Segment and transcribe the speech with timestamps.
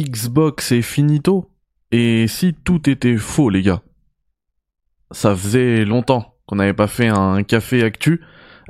[0.00, 1.50] Xbox est finito
[1.90, 3.82] Et si tout était faux, les gars
[5.10, 8.22] Ça faisait longtemps qu'on n'avait pas fait un café actu.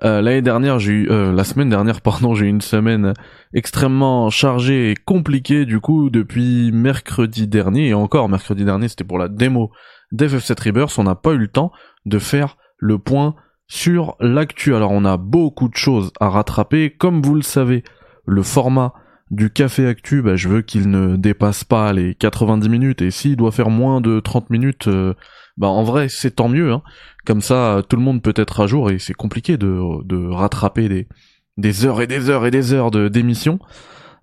[0.02, 3.14] Euh, L'année dernière, j'ai eu, euh, la semaine dernière, pardon, j'ai eu une semaine
[3.54, 5.64] extrêmement chargée et compliquée.
[5.64, 9.70] Du coup, depuis mercredi dernier et encore mercredi dernier, c'était pour la démo
[10.12, 11.72] d'FF7 Rebirth, on n'a pas eu le temps
[12.04, 13.36] de faire le point
[13.68, 14.74] sur l'actu.
[14.74, 16.90] Alors, on a beaucoup de choses à rattraper.
[16.90, 17.84] Comme vous le savez,
[18.26, 18.92] le format
[19.32, 23.36] du café actu, bah, je veux qu'il ne dépasse pas les 90 minutes et s'il
[23.36, 25.14] doit faire moins de 30 minutes, euh,
[25.56, 26.70] bah en vrai c'est tant mieux.
[26.70, 26.82] Hein.
[27.24, 30.88] Comme ça tout le monde peut être à jour et c'est compliqué de, de rattraper
[30.90, 31.08] des,
[31.56, 33.58] des heures et des heures et des heures de d'émission.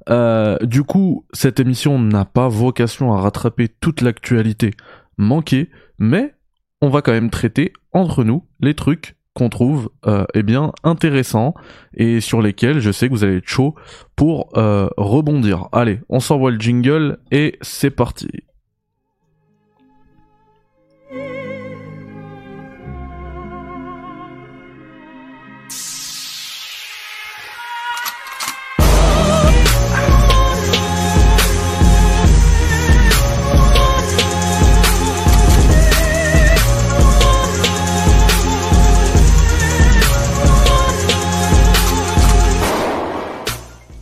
[0.09, 4.71] Euh, du coup, cette émission n'a pas vocation à rattraper toute l'actualité
[5.17, 6.35] manquée, mais
[6.81, 11.53] on va quand même traiter entre nous les trucs qu'on trouve euh, eh bien intéressants
[11.95, 13.73] et sur lesquels je sais que vous allez être chaud
[14.17, 15.69] pour euh, rebondir.
[15.71, 18.27] Allez, on s'envoie le jingle et c'est parti.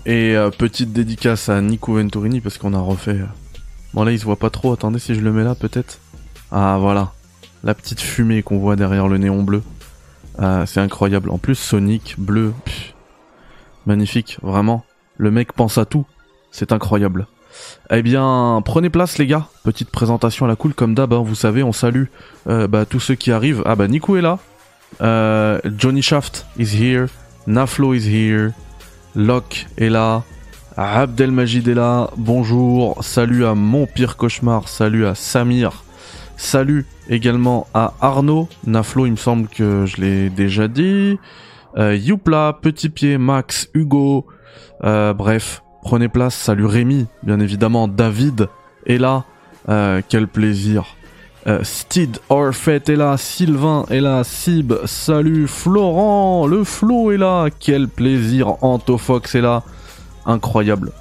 [0.07, 3.11] Et euh, petite dédicace à Nico Venturini parce qu'on a refait.
[3.11, 3.25] euh,
[3.93, 5.99] Bon là il se voit pas trop, attendez si je le mets là peut-être.
[6.49, 7.11] Ah voilà,
[7.65, 9.61] la petite fumée qu'on voit derrière le néon bleu.
[10.39, 11.29] Ah, c'est incroyable.
[11.29, 12.53] En plus Sonic, bleu,
[13.85, 14.85] magnifique, vraiment.
[15.17, 16.05] Le mec pense à tout,
[16.51, 17.27] c'est incroyable.
[17.89, 19.47] Eh bien, prenez place les gars.
[19.65, 22.05] Petite présentation à la cool comme d'hab, hein, vous savez, on salue
[22.47, 23.61] euh, bah, tous ceux qui arrivent.
[23.65, 24.39] Ah bah Nico est là.
[25.01, 27.07] Euh, Johnny Shaft is here.
[27.45, 28.51] Naflo is here.
[29.15, 30.23] Locke est là.
[30.75, 32.09] Abdelmajid est là.
[32.17, 33.03] Bonjour.
[33.03, 34.67] Salut à mon pire cauchemar.
[34.67, 35.83] Salut à Samir.
[36.35, 38.47] Salut également à Arnaud.
[38.65, 41.17] Naflo, il me semble que je l'ai déjà dit.
[41.77, 44.25] Euh, Youpla, Petit Pied, Max, Hugo.
[44.83, 46.35] Euh, bref, prenez place.
[46.35, 47.87] Salut Rémi, bien évidemment.
[47.87, 48.47] David
[48.85, 49.25] est là.
[49.69, 50.96] Euh, quel plaisir.
[51.47, 57.47] Euh, Steed Orfet est là, Sylvain est là, Sib, salut, Florent, le Flo est là,
[57.57, 59.63] quel plaisir, Antofox est là,
[60.25, 60.91] incroyable.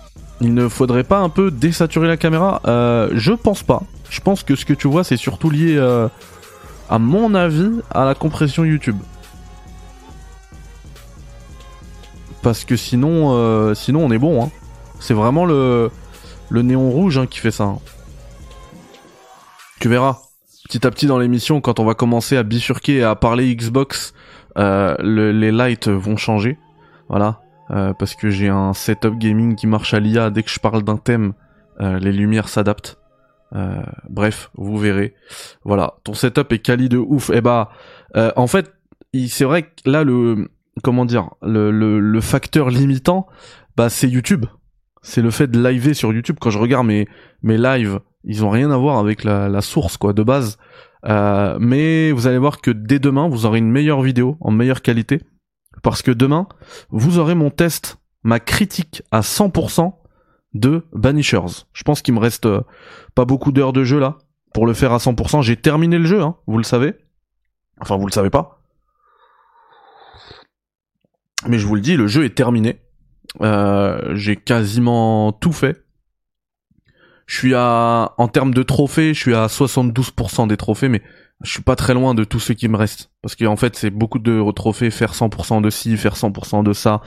[0.40, 2.60] Il ne faudrait pas un peu désaturer la caméra?
[2.66, 3.82] Euh, Je pense pas.
[4.08, 6.08] Je pense que ce que tu vois c'est surtout lié, euh,
[6.88, 8.98] à mon avis, à la compression YouTube.
[12.42, 14.44] Parce que sinon, sinon on est bon.
[14.44, 14.50] Hein.
[15.00, 15.90] C'est vraiment le,
[16.50, 17.64] le néon rouge hein, qui fait ça.
[17.64, 17.78] hein.
[19.80, 20.20] Tu verras
[20.68, 24.12] petit à petit dans l'émission, quand on va commencer à bifurquer et à parler Xbox,
[24.58, 26.58] euh, le- les lights vont changer.
[27.08, 27.40] Voilà.
[27.70, 30.30] Euh, parce que j'ai un setup gaming qui marche à l'IA.
[30.30, 31.32] Dès que je parle d'un thème,
[31.80, 32.98] euh, les lumières s'adaptent.
[34.10, 35.14] Bref, vous verrez.
[35.64, 35.94] Voilà.
[36.04, 37.30] Ton setup est quali de ouf.
[37.30, 37.70] Et bah,
[38.14, 38.72] en fait,
[39.28, 40.50] c'est vrai que là, le,
[40.82, 43.26] comment dire, le facteur limitant,
[43.76, 44.44] bah, c'est YouTube.
[45.00, 46.36] C'est le fait de liver sur YouTube.
[46.40, 47.06] Quand je regarde mes,
[47.42, 50.58] mes lives, ils ont rien à voir avec la, source, quoi, de base.
[51.04, 54.82] Euh, mais vous allez voir que dès demain, vous aurez une meilleure vidéo en meilleure
[54.82, 55.22] qualité.
[55.82, 56.48] Parce que demain,
[56.90, 59.94] vous aurez mon test, ma critique à 100%
[60.54, 61.64] de Banishers.
[61.72, 62.62] Je pense qu'il me reste euh,
[63.14, 64.18] pas beaucoup d'heures de jeu là
[64.52, 65.42] pour le faire à 100%.
[65.42, 66.94] J'ai terminé le jeu, hein, vous le savez.
[67.80, 68.62] Enfin, vous le savez pas.
[71.46, 72.80] Mais je vous le dis, le jeu est terminé.
[73.42, 75.85] Euh, J'ai quasiment tout fait.
[77.26, 81.02] Je suis à, en termes de trophées, je suis à 72% des trophées, mais
[81.42, 83.10] je suis pas très loin de tout ce qui me reste.
[83.20, 87.02] Parce qu'en fait, c'est beaucoup de trophées, faire 100% de ci, faire 100% de ça.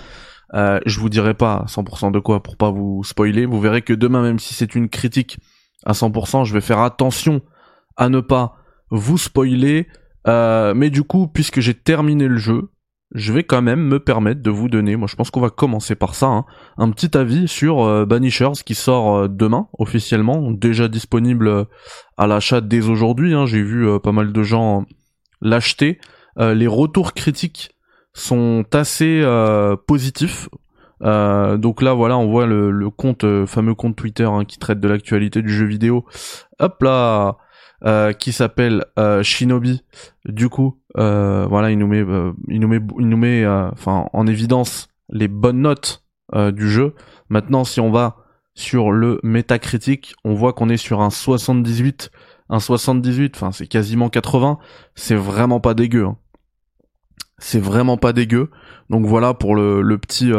[0.54, 3.46] Euh, je vous dirai pas 100% de quoi pour pas vous spoiler.
[3.46, 5.40] Vous verrez que demain, même si c'est une critique
[5.86, 7.42] à 100%, je vais faire attention
[7.98, 8.56] à ne pas
[8.92, 9.88] vous spoiler.
[10.28, 12.70] Euh, mais du coup, puisque j'ai terminé le jeu,
[13.14, 15.96] je vais quand même me permettre de vous donner, moi je pense qu'on va commencer
[15.96, 16.46] par ça, hein,
[16.78, 21.64] un petit avis sur euh, Banishers qui sort euh, demain officiellement, déjà disponible euh,
[22.18, 23.34] à l'achat dès aujourd'hui.
[23.34, 23.46] hein.
[23.48, 24.86] J'ai vu pas mal de gens
[25.42, 26.00] l'acheter.
[26.38, 27.72] Les retours critiques
[28.14, 29.24] sont assez
[29.88, 30.50] positifs.
[31.02, 34.88] Donc là voilà, on voit le, le compte, fameux compte Twitter hein, qui traite de
[34.88, 36.06] l'actualité du jeu vidéo.
[36.60, 37.38] Hop là,
[37.86, 39.84] euh, qui s'appelle euh, Shinobi.
[40.26, 42.04] Du coup, euh, voilà, il nous met,
[42.50, 46.04] il nous met, il nous met, en évidence les bonnes notes
[46.36, 46.94] du jeu.
[47.30, 48.18] Maintenant, si on va
[48.54, 52.12] sur le métacritique, on voit qu'on est sur un 78,
[52.50, 54.60] un 78, enfin c'est quasiment 80.
[54.96, 56.06] C'est vraiment pas dégueu.
[56.06, 56.18] hein.
[57.38, 58.50] C'est vraiment pas dégueu.
[58.90, 60.32] Donc voilà pour le, petit,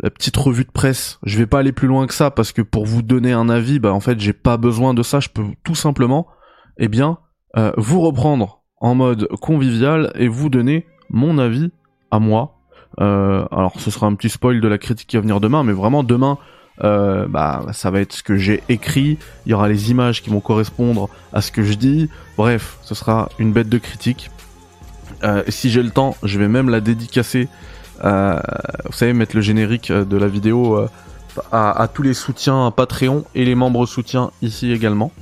[0.00, 1.18] la petite revue de presse.
[1.24, 3.78] Je vais pas aller plus loin que ça parce que pour vous donner un avis,
[3.78, 5.20] bah en fait j'ai pas besoin de ça.
[5.20, 6.26] Je peux tout simplement,
[6.78, 7.18] eh bien,
[7.56, 11.70] euh, vous reprendre en mode convivial et vous donner mon avis
[12.10, 12.54] à moi.
[13.00, 15.72] Euh, alors ce sera un petit spoil de la critique qui va venir demain, mais
[15.72, 16.38] vraiment demain,
[16.84, 19.18] euh, bah ça va être ce que j'ai écrit.
[19.46, 22.08] Il y aura les images qui vont correspondre à ce que je dis.
[22.36, 24.30] Bref, ce sera une bête de critique.
[25.24, 27.48] Euh, si j'ai le temps, je vais même la dédicacer.
[28.04, 28.38] Euh,
[28.84, 30.88] vous savez, mettre le générique de la vidéo euh,
[31.52, 35.12] à, tous les soutiens Patreon et les membres soutiens ici également.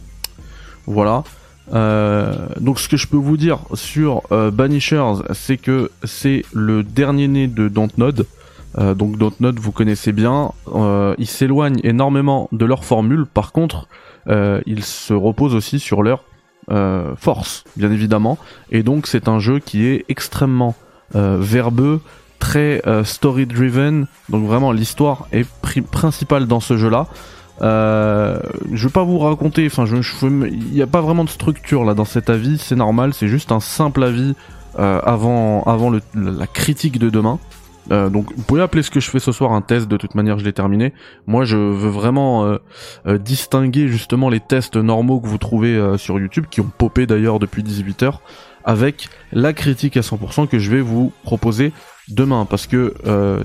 [0.87, 1.25] Voilà.
[1.73, 6.82] Euh, donc ce que je peux vous dire sur euh, Banishers, c'est que c'est le
[6.82, 8.26] dernier né de Dontnod.
[8.79, 10.52] Euh, donc Dontnod, vous connaissez bien.
[10.75, 13.26] Euh, ils s'éloignent énormément de leur formule.
[13.26, 13.88] Par contre,
[14.29, 16.25] euh, ils se reposent aussi sur leur
[17.17, 18.38] force, bien évidemment.
[18.72, 20.75] Et donc c'est un jeu qui est extrêmement
[21.14, 22.00] verbeux,
[22.46, 24.06] très story-driven.
[24.28, 25.46] Donc vraiment l'histoire est
[25.82, 27.06] principale dans ce jeu-là.
[27.62, 28.38] Euh,
[28.72, 29.96] je vais pas vous raconter, enfin, je,
[30.26, 33.50] il n'y a pas vraiment de structure là dans cet avis, c'est normal, c'est juste
[33.52, 34.34] un simple avis
[34.78, 37.38] euh, avant, avant la critique de demain.
[37.93, 40.14] Euh, donc vous pouvez appeler ce que je fais ce soir un test, de toute
[40.14, 40.93] manière je l'ai terminé.
[41.26, 42.58] Moi je veux vraiment euh,
[43.06, 47.06] euh, distinguer justement les tests normaux que vous trouvez euh, sur YouTube, qui ont popé
[47.06, 48.19] d'ailleurs depuis 18h,
[48.64, 51.72] avec la critique à 100% que je vais vous proposer
[52.08, 52.47] demain.
[52.47, 52.94] Parce que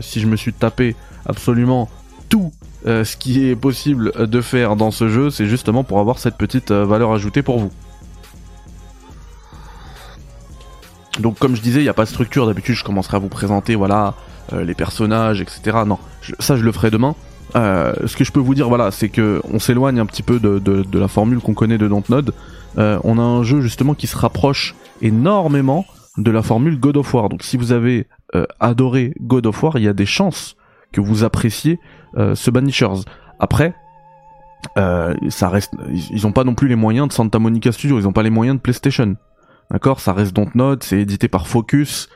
[0.01, 1.89] si je me suis tapé absolument
[2.31, 2.51] tout
[2.87, 6.37] euh, ce qui est possible de faire dans ce jeu, c'est justement pour avoir cette
[6.37, 7.71] petite euh, valeur ajoutée pour vous.
[11.19, 13.27] Donc comme je disais, il n'y a pas de structure, d'habitude je commencerai à vous
[13.27, 14.15] présenter voilà
[14.53, 15.79] euh, les personnages, etc.
[15.85, 15.99] Non,
[16.39, 17.13] ça je le ferai demain.
[17.53, 20.57] ce que je peux vous dire, voilà, c'est que on s'éloigne un petit peu de,
[20.57, 22.33] de, de la formule qu'on connaît de Dontnod.
[22.77, 25.85] on a un jeu justement qui se rapproche énormément
[26.17, 27.29] de la formule God of War.
[27.29, 28.07] Donc si vous avez
[28.59, 30.55] adoré God of War, il y a des chances
[30.91, 31.79] que vous appréciez
[32.17, 33.05] euh, ce Banishers.
[33.39, 33.73] Après,
[34.77, 38.07] euh, ça reste, ils ont pas non plus les moyens de Santa Monica Studio, ils
[38.07, 39.15] ont pas les moyens de PlayStation.
[39.71, 42.09] D'accord, ça reste Dontnod, c'est édité par Focus.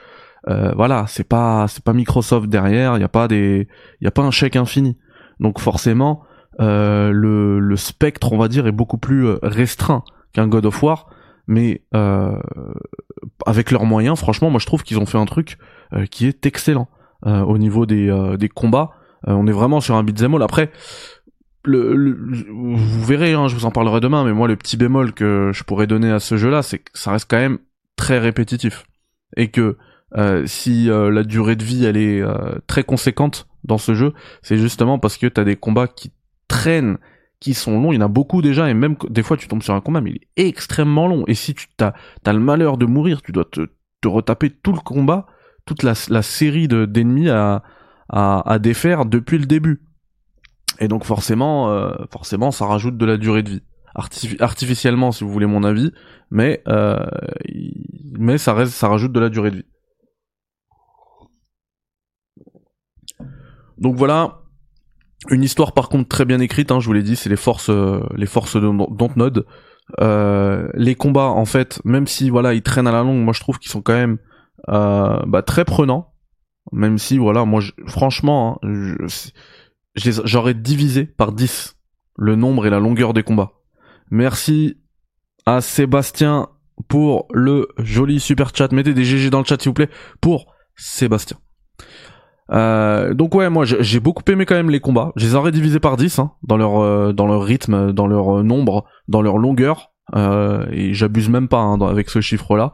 [0.47, 3.67] Euh, voilà, c'est pas c'est pas Microsoft derrière, il y a pas des
[4.01, 4.97] il y a pas un chèque infini.
[5.39, 6.23] Donc forcément,
[6.59, 10.03] euh, le, le spectre, on va dire, est beaucoup plus euh, restreint
[10.33, 11.09] qu'un God of War,
[11.47, 12.39] mais euh,
[13.45, 15.74] avec leurs moyens, franchement, moi je trouve qu'ils ont fait un truc euh,
[16.11, 16.87] qui est excellent
[17.23, 18.91] au niveau des des combats.
[19.27, 20.43] Euh, on est vraiment sur un beat'em all.
[20.43, 20.71] Après,
[21.65, 25.63] vous verrez, hein, je vous en parlerai demain, mais moi le petit bémol que je
[25.63, 27.57] pourrais donner à ce jeu-là, c'est que ça reste quand même
[27.95, 28.85] très répétitif
[29.35, 29.77] et que
[30.15, 32.23] euh, si euh, la durée de vie elle est
[32.67, 36.11] très conséquente dans ce jeu, c'est justement parce que t'as des combats qui
[36.47, 36.99] traînent,
[37.39, 37.91] qui sont longs.
[37.91, 40.01] Il y en a beaucoup déjà et même des fois tu tombes sur un combat
[40.01, 41.23] mais il est extrêmement long.
[41.25, 41.93] Et si tu t'as
[42.25, 45.25] as le malheur de mourir, tu dois te retaper tout le combat,
[45.65, 49.81] toute la, série de d'ennemis à défaire depuis le début.
[50.79, 53.63] Et donc forcément, euh, forcément, ça rajoute de la durée de vie.
[54.39, 55.91] artificiellement, si vous voulez mon avis,
[56.29, 57.05] mais euh,
[58.37, 59.65] ça rajoute de la durée de vie.
[63.77, 64.41] Donc voilà,
[65.29, 66.71] une histoire par contre très bien écrite.
[66.71, 68.27] Hein, je vous l'ai dit, c'est les forces, euh, les.
[70.01, 73.39] Euh, les combats, en fait, même si voilà, ils traînent à la longue, moi je
[73.39, 74.17] trouve qu'ils sont quand même
[74.67, 76.13] bah, très prenants.
[76.71, 78.95] Même si, voilà, moi, franchement, hein,
[79.95, 81.77] j'aurais divisé par 10
[82.17, 83.51] le nombre et la longueur des combats.
[84.09, 84.77] Merci
[85.45, 86.49] à Sébastien
[86.87, 88.71] pour le joli super chat.
[88.71, 89.89] Mettez des GG dans le chat, s'il vous plaît,
[90.21, 91.37] pour Sébastien.
[92.51, 95.11] Euh, donc ouais, moi j'ai beaucoup aimé quand même les combats.
[95.15, 98.39] Je les aurais divisés par 10 hein, dans leur euh, dans leur rythme, dans leur
[98.39, 99.91] euh, nombre, dans leur longueur.
[100.15, 102.73] et j'abuse même pas hein, avec ce chiffre-là.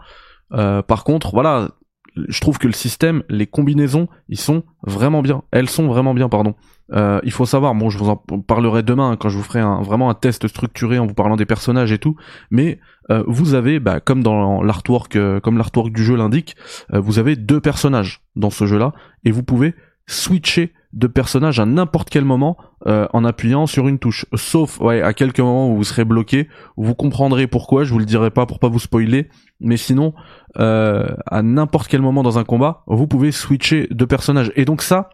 [0.51, 1.69] Par contre, voilà,
[2.15, 5.43] je trouve que le système, les combinaisons, ils sont vraiment bien.
[5.51, 6.55] Elles sont vraiment bien, pardon.
[6.93, 9.61] Euh, il faut savoir, bon, je vous en parlerai demain hein, quand je vous ferai
[9.83, 12.17] vraiment un test structuré en vous parlant des personnages et tout.
[12.49, 12.79] Mais
[13.09, 16.55] euh, vous avez, bah, comme dans l'artwork, euh, comme l'artwork du jeu l'indique,
[16.91, 18.93] vous avez deux personnages dans ce jeu-là
[19.23, 19.73] et vous pouvez
[20.11, 24.25] switcher de personnages à n'importe quel moment en appuyant sur une touche.
[24.35, 28.29] Sauf à quelques moments où vous serez bloqué, vous comprendrez pourquoi, je vous le dirai
[28.29, 29.29] pas pour pas vous spoiler,
[29.61, 30.13] mais sinon,
[30.59, 34.51] euh, à n'importe quel moment dans un combat, vous pouvez switcher de personnage.
[34.55, 35.09] Et donc ça,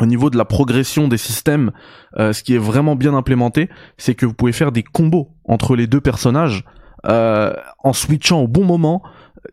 [0.00, 1.70] au niveau de la progression des systèmes,
[2.18, 5.76] euh, ce qui est vraiment bien implémenté, c'est que vous pouvez faire des combos entre
[5.76, 6.64] les deux personnages
[7.06, 7.52] euh,
[7.84, 9.02] en switchant au bon moment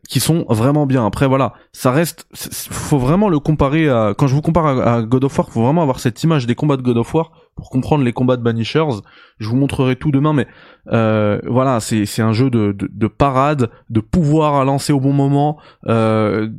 [0.08, 1.06] qui sont vraiment bien.
[1.06, 5.24] Après voilà, ça reste, faut vraiment le comparer à, quand je vous compare à, God
[5.24, 8.04] of War, faut vraiment avoir cette image des combats de God of War pour comprendre
[8.04, 9.02] les combats de Banishers.
[9.40, 10.48] Je vous montrerai tout demain, mais
[10.92, 15.00] euh, voilà, c'est c'est un jeu de, de, de parade, de pouvoir à lancer au
[15.00, 15.58] bon moment.
[15.88, 16.50] Euh,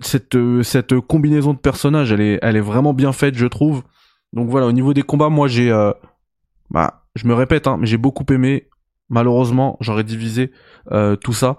[0.00, 3.82] cette cette combinaison de personnages, elle est elle est vraiment bien faite, je trouve.
[4.32, 5.70] Donc voilà, au niveau des combats, moi j'ai
[6.70, 8.68] bah je me répète, hein, mais j'ai beaucoup aimé.
[9.10, 10.50] Malheureusement, j'aurais divisé
[11.20, 11.58] tout ça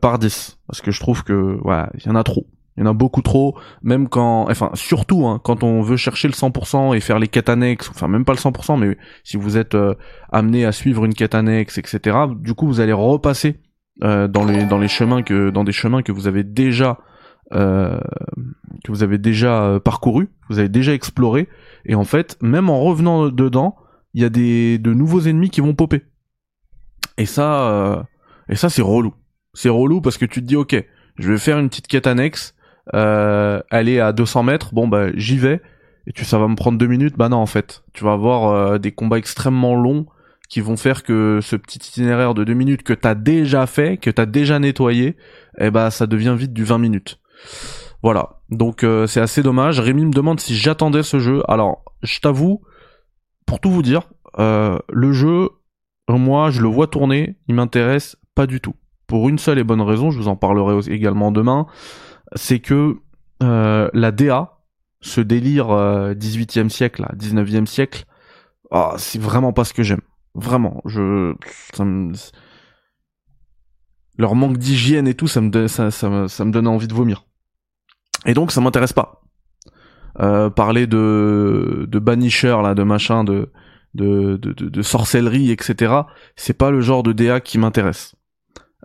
[0.00, 2.46] par 10 parce que je trouve que voilà, il y en a trop.
[2.78, 6.28] Il y en a beaucoup trop, même quand, enfin surtout hein, quand on veut chercher
[6.28, 9.56] le 100% et faire les quêtes annexes, enfin même pas le 100%, mais si vous
[9.56, 9.94] êtes euh,
[10.30, 12.16] amené à suivre une quête annexe, etc.
[12.36, 13.58] Du coup, vous allez repasser
[14.04, 16.98] euh, dans les dans les chemins que dans des chemins que vous avez déjà
[17.50, 17.98] euh,
[18.84, 21.48] que vous avez déjà euh, parcouru, vous avez déjà exploré,
[21.84, 23.74] et en fait, même en revenant dedans,
[24.14, 26.04] il y a des de nouveaux ennemis qui vont popper.
[27.16, 28.06] Et ça,
[28.48, 29.12] et ça c'est relou.
[29.58, 30.76] C'est relou parce que tu te dis ok,
[31.18, 32.54] je vais faire une petite quête annexe
[32.94, 35.60] euh, aller à 200 mètres, bon bah j'y vais,
[36.06, 38.52] et tu ça va me prendre deux minutes, bah non en fait, tu vas avoir
[38.52, 40.06] euh, des combats extrêmement longs
[40.48, 44.10] qui vont faire que ce petit itinéraire de deux minutes que t'as déjà fait, que
[44.10, 45.16] t'as déjà nettoyé,
[45.58, 47.18] eh bah ça devient vite du 20 minutes.
[48.04, 49.80] Voilà, donc euh, c'est assez dommage.
[49.80, 51.42] Rémi me demande si j'attendais ce jeu.
[51.48, 52.62] Alors, je t'avoue,
[53.44, 55.48] pour tout vous dire, euh, le jeu,
[56.08, 58.76] moi, je le vois tourner, il m'intéresse pas du tout.
[59.08, 61.66] Pour une seule et bonne raison, je vous en parlerai également demain
[62.34, 62.96] c'est que
[63.42, 64.58] euh, la DA,
[65.00, 68.04] ce délire 18e euh, siècle, 19e siècle,
[68.70, 70.00] oh, c'est vraiment pas ce que j'aime.
[70.34, 71.34] Vraiment, je
[74.18, 76.94] leur manque d'hygiène et tout, ça me, ça, ça, me, ça me donne envie de
[76.94, 77.24] vomir.
[78.26, 79.22] Et donc ça m'intéresse pas.
[80.20, 83.52] Euh, parler de de banisher là, de machin, de
[83.94, 85.94] de, de, de sorcellerie, etc.
[86.34, 88.16] C'est pas le genre de DA qui m'intéresse.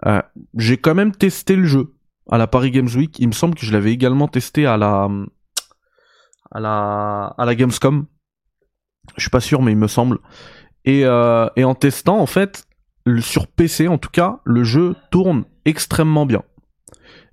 [0.05, 0.21] Euh,
[0.57, 1.93] j'ai quand même testé le jeu
[2.29, 3.17] à la Paris Games Week.
[3.19, 5.09] Il me semble que je l'avais également testé à la
[6.51, 8.05] à la à la Gamescom.
[9.17, 10.19] Je suis pas sûr, mais il me semble.
[10.85, 12.65] Et, euh, en testant, en fait,
[13.19, 16.43] sur PC en tout cas, le jeu tourne extrêmement bien.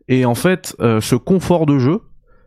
[0.09, 2.00] Et en fait, euh, ce confort de jeu,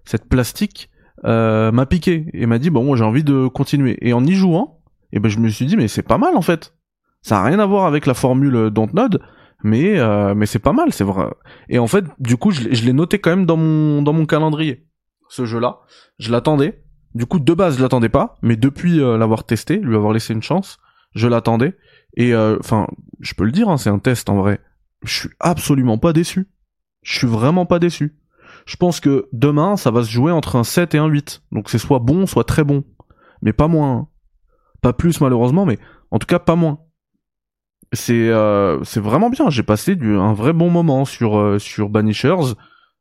[0.05, 0.89] cette plastique,
[1.23, 3.97] m'a piqué et m'a dit bon, j'ai envie de continuer.
[4.01, 4.81] Et en y jouant,
[5.13, 6.73] et eh ben je me suis dit mais c'est pas mal en fait.
[7.21, 9.21] Ça a rien à voir avec la formule Dontnod,
[9.63, 11.27] mais euh, mais c'est pas mal, c'est vrai.
[11.69, 14.85] Et en fait, du coup, je, l'ai noté quand même dans mon dans mon calendrier.
[15.29, 15.79] Ce jeu-là,
[16.19, 16.83] je l'attendais.
[17.15, 20.33] Du coup, de base, je l'attendais pas, mais depuis euh, l'avoir testé, lui avoir laissé
[20.33, 20.79] une chance,
[21.15, 21.77] je l'attendais.
[22.15, 22.87] Et euh, enfin,
[23.19, 24.59] je peux le dire, hein, c'est un test en vrai.
[25.03, 26.49] Je suis absolument pas déçu.
[27.01, 28.17] Je suis vraiment pas déçu.
[28.65, 31.43] Je pense que demain, ça va se jouer entre un 7 et un 8.
[31.51, 32.83] Donc c'est soit bon, soit très bon.
[33.41, 33.91] Mais pas moins.
[33.91, 34.07] Hein.
[34.81, 35.79] Pas plus malheureusement, mais
[36.11, 36.79] en tout cas pas moins
[37.93, 39.49] c'est euh, c'est vraiment bien.
[39.49, 42.55] J'ai passé du, un vrai bon moment sur euh, sur Banishers.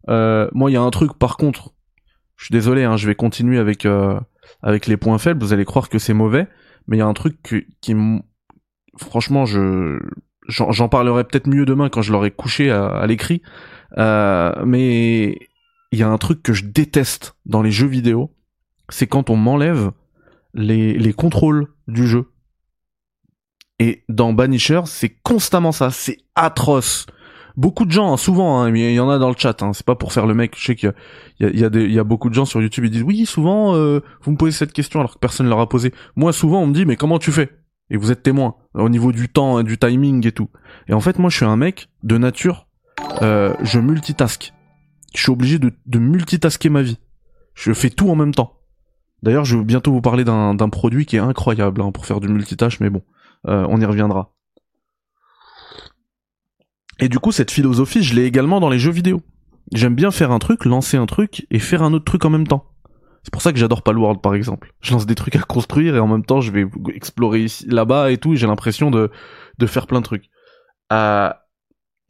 [0.09, 1.75] Euh, moi, il y a un truc par contre.
[2.37, 4.19] Je suis désolé, hein, je vais continuer avec euh,
[4.63, 5.43] avec les points faibles.
[5.43, 6.49] Vous allez croire que c'est mauvais,
[6.87, 7.37] mais il y a un truc
[7.81, 7.97] qui,
[8.99, 9.99] franchement, je
[10.49, 13.43] j'en parlerai peut-être mieux demain quand je l'aurai couché à, à l'écrit.
[13.97, 15.39] mais
[15.93, 18.35] il y a un truc que je déteste dans les jeux vidéo,
[18.89, 19.93] c'est quand on m'enlève
[20.53, 22.32] les les contrôles du jeu.
[23.79, 27.07] Et dans Banisher, c'est constamment ça, c'est atroce.
[27.57, 29.85] Beaucoup de gens, hein, souvent, hein, il y en a dans le chat, hein, c'est
[29.85, 30.95] pas pour faire le mec, je sais qu'il
[31.41, 33.75] y a, y, a, y a beaucoup de gens sur YouTube qui disent oui, souvent,
[33.75, 35.93] euh, vous me posez cette question alors que personne ne leur a posé.
[36.17, 37.51] Moi, souvent, on me dit mais comment tu fais?
[37.91, 40.49] Et vous êtes témoin au niveau du temps, et du timing et tout.
[40.89, 42.69] Et en fait, moi, je suis un mec de nature,
[43.21, 44.55] euh, je multitask.
[45.15, 46.99] Je suis obligé de, de multitasker ma vie.
[47.55, 48.55] Je fais tout en même temps.
[49.23, 52.81] D'ailleurs, je vais bientôt vous parler d'un produit qui est incroyable pour faire du multitâche,
[52.81, 53.03] mais bon.
[53.49, 54.35] Euh, on y reviendra.
[57.01, 59.23] Et du coup, cette philosophie, je l'ai également dans les jeux vidéo.
[59.73, 62.47] J'aime bien faire un truc, lancer un truc et faire un autre truc en même
[62.47, 62.73] temps.
[63.23, 64.73] C'est pour ça que j'adore Palworld par exemple.
[64.81, 68.19] Je lance des trucs à construire et en même temps je vais explorer là-bas et
[68.19, 69.11] tout et j'ai l'impression de,
[69.59, 70.29] de faire plein de trucs.
[70.93, 71.31] Euh,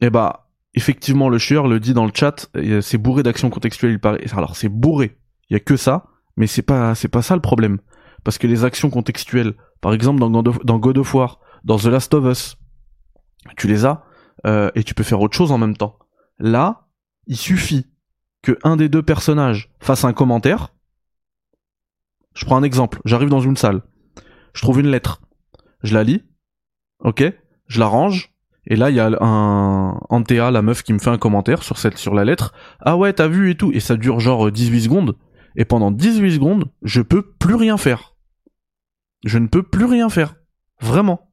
[0.01, 2.49] et bah, effectivement, le chieur le dit dans le chat,
[2.81, 4.25] c'est bourré d'actions contextuelles, il paraît.
[4.35, 5.17] Alors c'est bourré,
[5.49, 7.79] il y a que ça, mais c'est pas c'est pas ça le problème.
[8.23, 12.23] Parce que les actions contextuelles, par exemple dans God of, War, dans The Last of
[12.23, 12.57] Us,
[13.57, 14.05] tu les as
[14.47, 15.99] euh, et tu peux faire autre chose en même temps.
[16.39, 16.87] Là,
[17.27, 17.85] il suffit
[18.41, 20.69] que un des deux personnages fasse un commentaire.
[22.33, 23.01] Je prends un exemple.
[23.03, 23.81] J'arrive dans une salle.
[24.53, 25.21] Je trouve une lettre.
[25.83, 26.23] Je la lis.
[26.99, 27.21] Ok.
[27.67, 28.33] Je la range.
[28.65, 31.77] Et là, il y a un Antea, la meuf, qui me fait un commentaire sur
[31.77, 32.53] cette, sur la lettre.
[32.79, 33.73] Ah ouais, t'as vu et tout.
[33.73, 35.17] Et ça dure genre 18 secondes.
[35.57, 38.12] Et pendant 18 secondes, je peux plus rien faire
[39.23, 40.35] je ne peux plus rien faire.
[40.81, 41.31] Vraiment.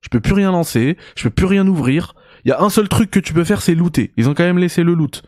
[0.00, 2.14] Je peux plus rien lancer, je peux plus rien ouvrir.
[2.44, 4.12] Il y a un seul truc que tu peux faire, c'est looter.
[4.16, 5.22] Ils ont quand même laissé le loot.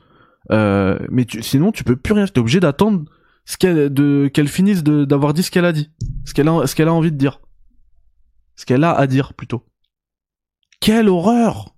[0.50, 2.26] Euh, mais sinon, tu peux plus rien.
[2.26, 3.04] T'es obligé d'attendre
[3.44, 5.90] ce qu'elle, finisse d'avoir dit ce qu'elle a dit,
[6.24, 7.40] ce qu'elle a, envie de dire,
[8.56, 9.66] ce qu'elle a à dire plutôt.
[10.80, 11.74] Quelle horreur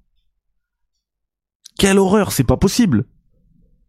[1.79, 3.07] Quelle horreur C'est pas possible.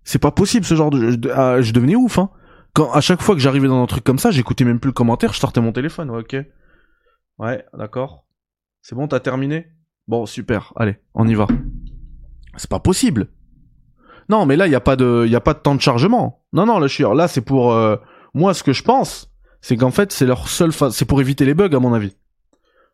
[0.04, 1.12] C'est pas possible ce genre de.
[1.12, 2.30] Je, ah, je devenais ouf, hein.
[2.76, 4.94] Quand à chaque fois que j'arrivais dans un truc comme ça, j'écoutais même plus le
[4.94, 6.10] commentaire, je sortais mon téléphone.
[6.12, 6.36] Ok.
[7.40, 8.26] Ouais, d'accord.
[8.82, 9.68] C'est bon, t'as terminé?
[10.08, 10.74] Bon, super.
[10.76, 11.48] Allez, on y va.
[12.58, 13.30] C'est pas possible.
[14.28, 16.44] Non, mais là, il y a pas de, y a pas de temps de chargement.
[16.52, 17.96] Non, non, là, je suis là, c'est pour euh,
[18.34, 20.92] moi ce que je pense, c'est qu'en fait, c'est leur seule fa...
[20.92, 22.18] c'est pour éviter les bugs à mon avis.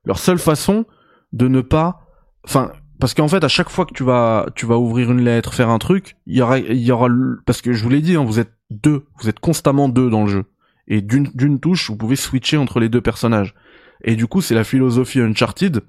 [0.06, 0.86] Leur seule façon
[1.34, 2.08] de ne pas,
[2.44, 2.72] enfin,
[3.02, 5.70] parce qu'en fait, à chaque fois que tu vas, tu vas ouvrir une lettre, faire
[5.70, 7.10] un truc, il y aura, il y aura,
[7.48, 10.22] parce que je vous l'ai dit, hein, vous êtes deux, vous êtes constamment deux dans
[10.22, 10.46] le jeu,
[10.88, 13.56] et d'une d'une touche, vous pouvez switcher entre les deux personnages.
[14.04, 15.82] Et du coup, c'est la philosophie Uncharted.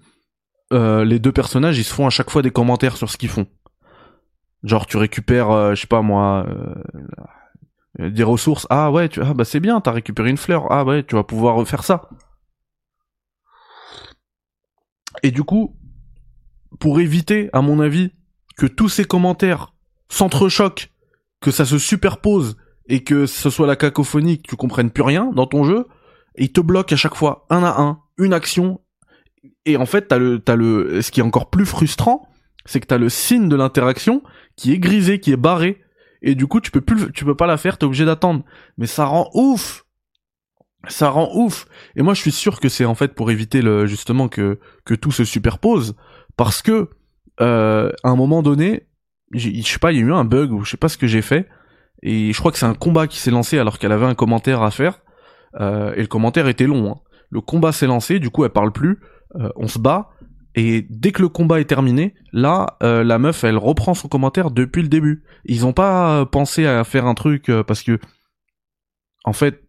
[0.72, 3.28] Euh, les deux personnages, ils se font à chaque fois des commentaires sur ce qu'ils
[3.28, 3.46] font.
[4.62, 8.66] Genre, tu récupères, euh, je sais pas moi, euh, des ressources.
[8.70, 10.66] Ah ouais, tu, ah bah c'est bien, t'as récupéré une fleur.
[10.70, 12.08] Ah ouais, tu vas pouvoir refaire ça.
[15.22, 15.76] Et du coup,
[16.78, 18.10] pour éviter, à mon avis,
[18.56, 19.74] que tous ces commentaires
[20.08, 20.90] s'entrechoquent,
[21.40, 22.56] que ça se superpose
[22.88, 25.86] et que ce soit la cacophonie, que tu comprennes plus rien dans ton jeu,
[26.36, 28.80] ils te bloquent à chaque fois, un à un, une action.
[29.64, 32.28] Et en fait, t'as le, t'as le, ce qui est encore plus frustrant,
[32.64, 34.22] c'est que t'as le signe de l'interaction
[34.56, 35.82] qui est grisé, qui est barré,
[36.22, 38.44] et du coup tu peux plus, tu peux pas la faire, t'es obligé d'attendre.
[38.78, 39.84] Mais ça rend ouf,
[40.88, 41.66] ça rend ouf.
[41.96, 44.94] Et moi je suis sûr que c'est en fait pour éviter le, justement que que
[44.94, 45.96] tout se superpose,
[46.36, 46.90] parce que
[47.40, 48.88] euh, à un moment donné,
[49.32, 51.06] je sais pas, il y a eu un bug ou je sais pas ce que
[51.06, 51.48] j'ai fait,
[52.02, 54.62] et je crois que c'est un combat qui s'est lancé alors qu'elle avait un commentaire
[54.62, 55.00] à faire,
[55.60, 56.92] euh, et le commentaire était long.
[56.92, 57.00] Hein.
[57.30, 59.00] Le combat s'est lancé, du coup elle parle plus,
[59.36, 60.10] euh, on se bat,
[60.54, 64.82] et dès que le combat est terminé, là, la meuf, elle reprend son commentaire depuis
[64.82, 65.24] le début.
[65.46, 67.98] Ils ont pas pensé à faire un truc parce que,
[69.24, 69.62] en fait,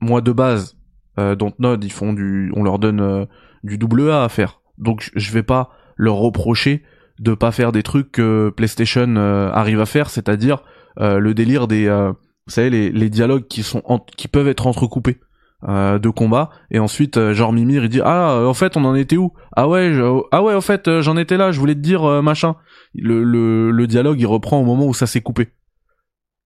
[0.00, 0.78] moi de base,
[1.18, 3.26] euh, Dontnod, ils font du, on leur donne
[3.64, 4.60] du double A à faire.
[4.78, 6.82] Donc je vais pas leur reprocher
[7.18, 10.62] de pas faire des trucs que PlayStation arrive à faire, c'est-à-dire
[10.98, 15.18] le délire des, vous savez, les, dialogues qui peuvent être entrecoupés.
[15.66, 18.94] Euh, de combat et ensuite euh, genre Mimir il dit ah en fait on en
[18.94, 19.32] était où?
[19.56, 19.92] Ah ouais
[20.30, 22.54] ah en fait euh, j'en étais là je voulais te dire machin.
[22.94, 25.48] Le, dialogue il reprend au moment où ça s'est coupé.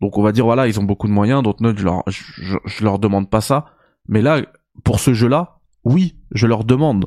[0.01, 2.85] Donc on va dire voilà ils ont beaucoup de moyens donc je leur je, je,
[2.85, 3.67] leur demande pas ça.
[4.09, 4.41] Mais là
[4.83, 7.05] pour ce jeu là oui je leur demande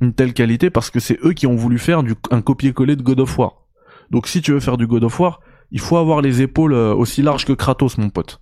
[0.00, 3.20] une telle qualité parce que c'est eux qui ont voulu faire un copier-coller de God
[3.20, 3.66] of War.
[4.10, 7.22] Donc si tu veux faire du God of War il faut avoir les épaules aussi
[7.22, 8.40] larges que Kratos mon pote.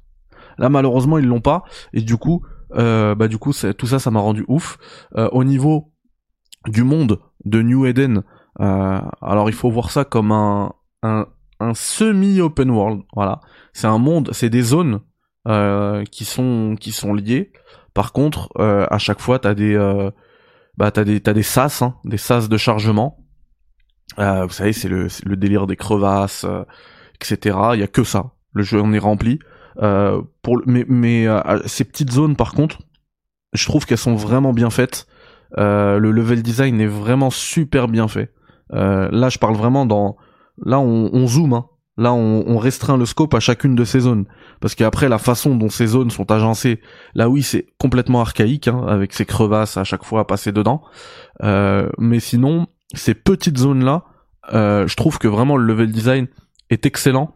[0.57, 1.65] Là malheureusement ils l'ont pas.
[1.93, 2.45] Et du coup
[2.75, 4.79] euh, bah du coup tout ça ça m'a rendu ouf.
[5.17, 5.93] Euh, au niveau
[6.67, 8.23] du monde de New Eden
[8.61, 11.27] euh, alors il faut voir ça comme un un,
[11.61, 13.41] un semi open world voilà.
[13.73, 15.01] C'est un monde c'est des zones
[16.11, 17.53] qui sont qui sont liées.
[17.95, 19.77] Par contre à chaque fois t'as des
[20.79, 23.19] bah t'as des t'as des sas hein, des sas de chargement
[24.17, 26.47] vous savez c'est le délire des crevasses
[27.15, 29.39] etc il y a que ça le jeu en est rempli
[29.83, 32.79] euh, pour mais mais euh, ces petites zones par contre,
[33.53, 35.07] je trouve qu'elles sont vraiment bien faites.
[35.57, 38.33] Euh, le level design est vraiment super bien fait.
[38.71, 40.17] là, je parle vraiment dans
[40.65, 41.55] là on, on zoome.
[41.55, 41.67] Hein.
[41.99, 44.25] Là, on, restreint le scope à chacune de ces zones.
[44.61, 46.81] Parce qu'après, la façon dont ces zones sont agencées,
[47.15, 50.81] là oui, c'est complètement archaïque, hein, avec ces crevasses à chaque fois à passer dedans.
[51.43, 54.05] Euh, mais sinon, ces petites zones-là,
[54.55, 56.29] euh, je trouve que vraiment le level design
[56.71, 57.35] est excellent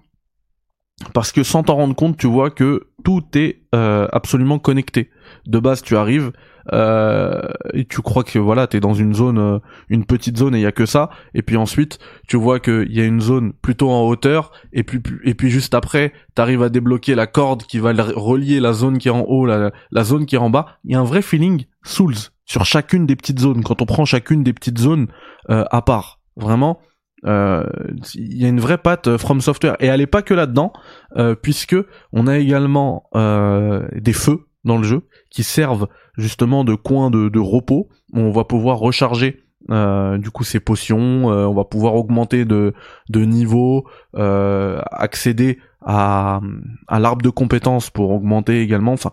[1.15, 5.11] parce que sans t'en rendre compte, tu vois que tout est euh, absolument connecté.
[5.47, 6.33] De base, tu arrives
[6.73, 7.41] euh,
[7.73, 10.63] et tu crois que voilà, t'es dans une zone, euh, une petite zone et il
[10.63, 11.11] y a que ça.
[11.35, 15.01] Et puis ensuite, tu vois qu'il y a une zone plutôt en hauteur et puis
[15.25, 19.09] et puis juste après, t'arrives à débloquer la corde qui va relier la zone qui
[19.09, 20.79] est en haut, la, la zone qui est en bas.
[20.85, 23.65] Il y a un vrai feeling Souls sur chacune des petites zones.
[23.65, 25.09] Quand on prend chacune des petites zones
[25.49, 26.92] à part, vraiment euh,
[27.25, 29.77] il y a une vraie patte euh, From Software.
[29.81, 30.73] Et elle est pas que là-dedans
[31.17, 31.77] euh, puisque
[32.13, 37.39] on a également des feux dans le jeu qui servent justement de coin de, de
[37.39, 37.89] repos.
[38.13, 42.75] Où on va pouvoir recharger du coup ces potions on va pouvoir augmenter de,
[43.09, 46.41] de niveau accéder à,
[46.89, 48.93] à l'arbre de compétences pour augmenter également.
[48.93, 49.13] Enfin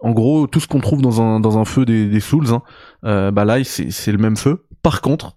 [0.00, 3.32] en gros tout ce qu'on trouve dans un, dans un feu des, des souls hein,
[3.32, 4.66] bah là c'est le même feu.
[4.82, 5.36] Par contre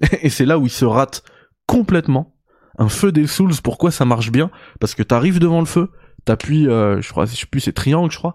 [0.22, 1.22] et c'est là où il se rate
[1.70, 2.34] complètement.
[2.78, 5.88] Un feu des Souls, pourquoi ça marche bien Parce que t'arrives devant le feu,
[6.24, 8.34] t'appuies, euh, je crois, je sais plus, c'est triangle, je crois.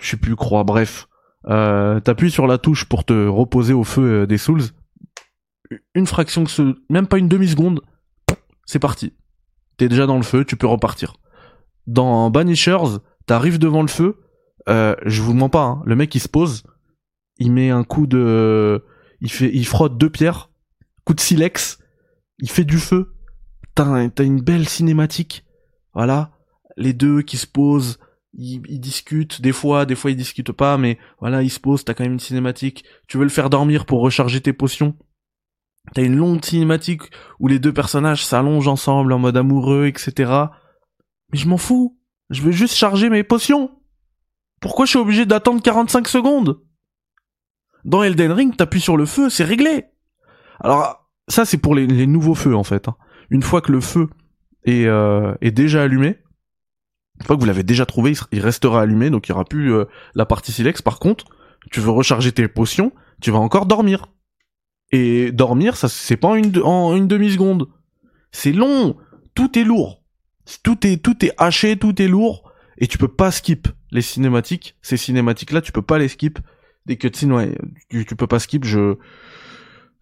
[0.00, 1.06] Je sais plus, croix, bref.
[1.46, 4.62] Euh, t'appuies sur la touche pour te reposer au feu euh, des Souls.
[5.94, 7.80] Une fraction ce, même pas une demi-seconde,
[8.66, 9.12] c'est parti.
[9.76, 11.14] T'es déjà dans le feu, tu peux repartir.
[11.86, 14.20] Dans Banishers, t'arrives devant le feu,
[14.66, 16.64] je vous mens pas, hein, le mec il se pose,
[17.38, 18.84] il met un coup de,
[19.20, 20.50] il fait, il frotte deux pierres,
[21.04, 21.78] coup de silex,
[22.38, 23.14] il fait du feu.
[23.74, 25.44] T'as, une belle cinématique.
[25.94, 26.30] voilà,
[26.76, 27.98] les deux qui se posent,
[28.34, 31.94] ils, discutent, des fois, des fois ils discutent pas, mais voilà, ils se posent, t'as
[31.94, 34.96] quand même une cinématique, tu veux le faire dormir pour recharger tes potions,
[35.92, 37.02] t'as une longue cinématique
[37.40, 40.32] où les deux personnages s'allongent ensemble en mode amoureux, etc.
[41.32, 41.98] Mais je m'en fous,
[42.30, 43.70] je veux juste charger mes potions.
[44.60, 46.60] Pourquoi je suis obligé d'attendre 45 secondes?
[47.84, 49.84] Dans Elden Ring, t'appuies sur le feu, c'est réglé.
[50.60, 52.88] Alors, ça c'est pour les, nouveaux feux en fait.
[52.88, 52.96] Hein.
[53.30, 54.08] Une fois que le feu
[54.64, 56.18] est, euh, est déjà allumé,
[57.20, 59.72] une fois que vous l'avez déjà trouvé, il restera allumé, donc il n'y aura plus
[59.72, 59.84] euh,
[60.14, 60.82] la partie silex.
[60.82, 61.26] Par contre,
[61.70, 64.06] tu veux recharger tes potions, tu vas encore dormir.
[64.90, 67.68] Et dormir, ça c'est pas en une demi-seconde.
[68.32, 68.96] C'est long,
[69.34, 70.02] tout est lourd.
[70.62, 74.76] Tout est, tout est haché, tout est lourd, et tu peux pas skip les cinématiques.
[74.82, 76.38] Ces cinématiques-là, tu peux pas les skip.
[76.84, 77.56] Des cutscenes, ouais,
[77.88, 78.96] tu, tu peux pas skip, je,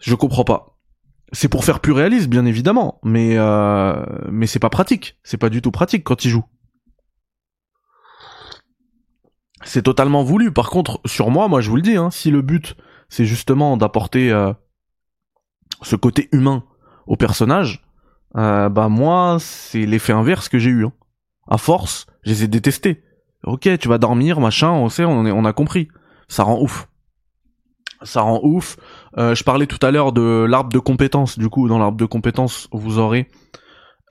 [0.00, 0.71] je comprends pas.
[1.34, 5.18] C'est pour faire plus réaliste, bien évidemment, mais euh, mais c'est pas pratique.
[5.22, 6.44] C'est pas du tout pratique quand il joue.
[9.64, 10.52] C'est totalement voulu.
[10.52, 12.76] Par contre, sur moi, moi je vous le dis, hein, si le but
[13.08, 14.52] c'est justement d'apporter euh,
[15.80, 16.64] ce côté humain
[17.06, 17.82] au personnage,
[18.36, 20.84] euh, bah moi c'est l'effet inverse que j'ai eu.
[20.84, 20.92] Hein.
[21.48, 23.02] À force, je les ai détestés.
[23.44, 25.88] Ok, tu vas dormir, machin, on sait, on, on a compris.
[26.28, 26.88] Ça rend ouf.
[28.04, 28.76] Ça rend ouf.
[29.18, 31.38] Euh, je parlais tout à l'heure de l'arbre de compétences.
[31.38, 33.28] Du coup, dans l'arbre de compétences, vous aurez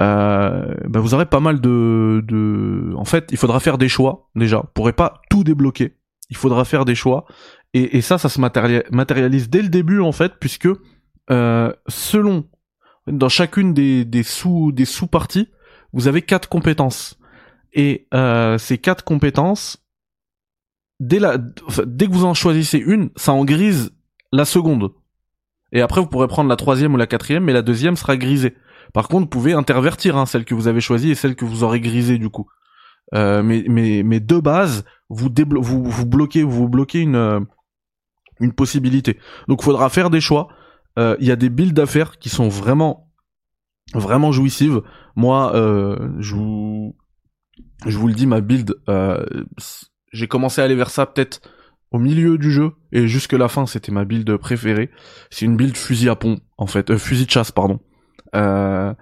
[0.02, 2.94] euh, bah vous aurez pas mal de, de...
[2.96, 4.58] En fait, il faudra faire des choix, déjà.
[4.58, 5.96] Vous pourrez pas tout débloquer.
[6.30, 7.26] Il faudra faire des choix.
[7.74, 10.68] Et, ça, ça se matérialise dès le début, en fait, puisque
[11.30, 12.46] euh, selon...
[13.08, 15.50] Dans chacune des, des sous des sous-parties,
[15.92, 17.20] vous avez quatre compétences.
[17.74, 19.84] Et euh, ces quatre compétences,
[21.02, 23.92] dès, que vous en choisissez une, ça en grise
[24.32, 24.92] la seconde.
[25.74, 28.56] Et après, vous pourrez prendre la troisième ou la quatrième, mais la deuxième sera grisée.
[28.94, 31.64] Par contre, vous pouvez intervertir hein, celle que vous avez choisie et celle que vous
[31.64, 32.48] aurez grisée du coup.
[33.14, 37.40] Euh, mais, mais, mais de base, vous, vous, vous bloquez, vous bloquez une, euh,
[38.40, 39.18] une possibilité.
[39.48, 40.50] Donc, il faudra faire des choix.
[41.00, 43.10] Euh, il y a des builds à faire qui sont vraiment,
[43.94, 44.82] vraiment jouissives.
[45.16, 45.52] Moi,
[46.20, 46.96] je vous,
[47.86, 48.76] je vous le dis, ma build,
[50.12, 51.42] j'ai commencé à aller vers ça peut-être
[51.92, 54.90] au milieu du jeu et jusque la fin, c'était ma build préférée.
[55.30, 57.80] C'est une build fusil à pont, en fait, fusil de chasse, pardon.
[58.36, 58.94] Euh,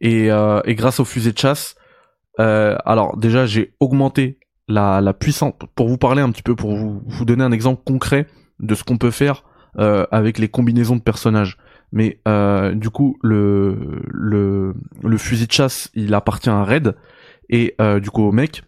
[0.00, 1.76] et, euh, et, grâce au fusil de chasse,
[2.40, 5.52] euh, alors déjà j'ai augmenté la, la puissance.
[5.74, 8.26] Pour vous parler un petit peu, pour vous, vous donner un exemple concret
[8.60, 9.44] de ce qu'on peut faire
[10.10, 11.56] avec les combinaisons de personnages.
[11.92, 12.20] Mais
[12.74, 16.96] du coup, le, le, le fusil de chasse, il appartient à Red
[17.48, 18.64] et du coup au mec.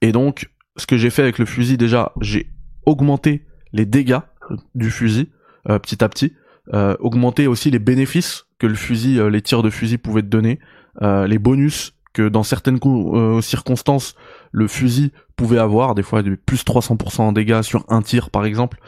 [0.00, 2.50] Et donc, ce que j'ai fait avec le fusil, déjà, j'ai
[2.84, 4.20] augmenté les dégâts
[4.74, 5.30] du fusil
[5.64, 6.34] petit à petit,
[6.72, 10.58] augmenté aussi les bénéfices que le fusil, euh, les tirs de fusil pouvaient te donner,
[11.02, 14.14] euh, les bonus que dans certaines euh, circonstances
[14.50, 18.78] le fusil pouvait avoir, des fois plus 300% en dégâts sur un tir par exemple.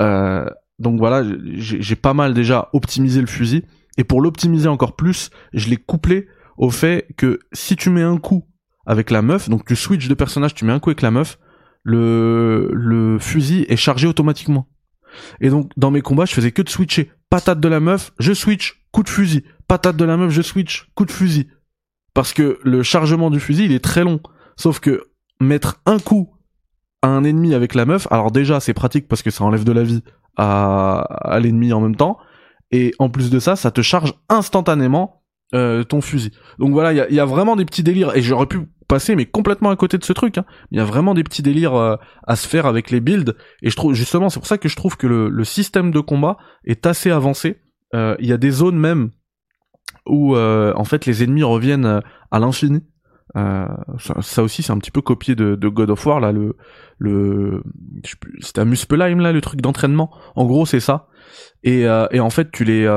[0.00, 1.22] donc voilà,
[1.54, 3.64] j'ai pas mal déjà optimisé le fusil.
[3.98, 6.26] Et pour l'optimiser encore plus, je l'ai couplé
[6.56, 8.44] au fait que si tu mets un coup
[8.86, 11.38] avec la meuf, donc tu switches de personnage, tu mets un coup avec la meuf,
[11.84, 14.68] le, fusil est chargé automatiquement.
[15.40, 17.12] Et donc dans mes combats, je faisais que de switcher.
[17.30, 19.44] Patate de la meuf, je switch coup de fusil.
[19.68, 21.48] Patate de la meuf, je switch, coup de fusil.
[22.14, 24.20] Parce que le chargement du fusil, il est très long.
[24.56, 26.34] Sauf que mettre un coup
[27.02, 29.72] à un ennemi avec la meuf, alors déjà c'est pratique parce que ça enlève de
[29.72, 30.02] la vie
[30.36, 32.18] à l'ennemi en même temps.
[32.70, 35.21] Et en plus de ça, ça te charge instantanément
[35.54, 36.32] euh, ton fusil.
[36.58, 38.16] Donc voilà, il y a, vraiment des petits délires.
[38.16, 40.38] Et j'aurais pu passer mais complètement à côté de ce truc.
[40.38, 40.44] Hein.
[40.70, 43.36] Il y a vraiment des petits délires euh, à se faire avec les builds.
[43.62, 46.00] Et je trouve justement, c'est pour ça que je trouve que le, le système de
[46.00, 47.58] combat est assez avancé
[47.94, 49.10] euh, il y a des zones même
[50.06, 52.80] où euh, en fait les ennemis reviennent euh, à l'infini.
[53.34, 56.56] ça, aussi c'est un petit peu copié de, God of War là le
[56.98, 57.62] le
[58.40, 60.10] c'était à Muspelheim là le truc d'entraînement.
[60.36, 61.08] En gros c'est ça.
[61.64, 62.88] Et, et en fait tu les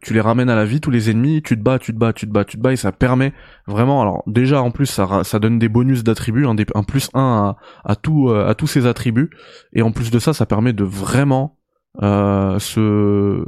[0.00, 2.12] tu les ramènes à la vie tous les ennemis, tu te bats, tu te bats,
[2.12, 3.32] tu te bats, tu te bats et ça permet
[3.66, 7.96] vraiment alors déjà en plus ça ça donne des bonus d'attributs un, plus 1 à,
[7.96, 9.30] tout à tous ces attributs
[9.72, 11.58] et en plus de ça ça permet de vraiment
[12.00, 13.42] euh, se,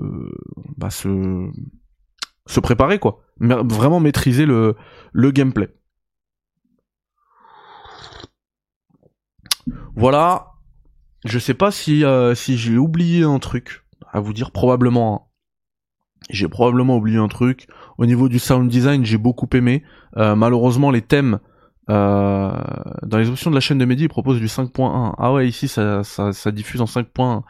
[0.77, 1.49] bah, se,
[2.47, 4.75] se préparer quoi, vraiment maîtriser le,
[5.13, 5.69] le gameplay.
[9.95, 10.47] Voilà.
[11.25, 15.15] Je sais pas si euh, si j'ai oublié un truc à vous dire probablement.
[15.15, 15.27] Hein.
[16.29, 17.67] J'ai probablement oublié un truc.
[17.99, 19.83] Au niveau du sound design, j'ai beaucoup aimé.
[20.17, 21.41] Euh, malheureusement, les thèmes
[21.89, 22.53] euh,
[23.03, 25.15] dans les options de la chaîne de Mehdi, il propose du 5.1.
[25.19, 26.03] Ah ouais, ici ça,
[26.53, 27.43] diffuse en 5.1.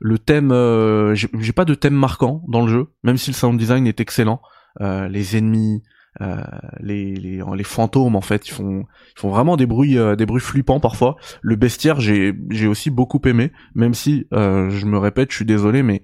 [0.00, 3.58] Le thème, euh, j'ai pas de thème marquant dans le jeu, même si le sound
[3.58, 4.40] design est excellent.
[4.80, 5.82] Les ennemis,
[6.20, 8.84] les, les, les fantômes en fait, ils font
[9.16, 11.16] ils font vraiment des bruits des bruits flippants parfois.
[11.42, 15.82] Le bestiaire, j'ai j'ai aussi beaucoup aimé, même si je me répète, je suis désolé,
[15.82, 16.02] mais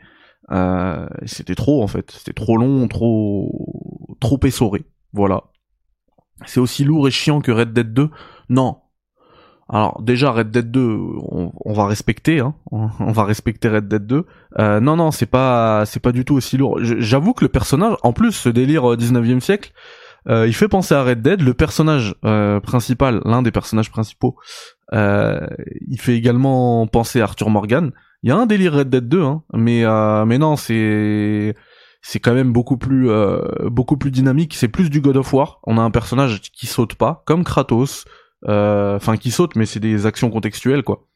[1.24, 4.84] c'était trop en fait, c'était trop long, trop trop essoré.
[5.12, 5.44] Voilà.
[6.46, 8.08] C'est aussi lourd et chiant que Red Dead 2
[8.48, 8.78] Non,
[9.72, 10.98] alors déjà Red Dead 2,
[11.30, 14.26] on, va respecter, hein, on, va respecter Red Dead 2.
[14.58, 16.80] Euh, non non, c'est pas c'est pas du tout aussi lourd.
[16.82, 19.72] J'avoue que le personnage, en plus ce délire 19e euh, siècle,
[20.28, 21.40] euh, il fait penser à Red Dead.
[21.42, 22.14] Le personnage
[22.62, 24.36] principal, l'un des personnages principaux,
[24.92, 27.92] il fait également penser à Arthur Morgan.
[28.22, 29.84] Il y a un délire Red Dead 2, hein, mais
[30.26, 31.54] mais non, c'est
[32.02, 33.08] c'est quand même beaucoup plus
[33.66, 34.54] beaucoup plus dynamique.
[34.54, 35.60] C'est plus du God of War.
[35.64, 38.04] On a un personnage qui saute pas, comme Kratos.
[38.48, 41.06] Euh, enfin qui saute, mais c'est des actions contextuelles quoi.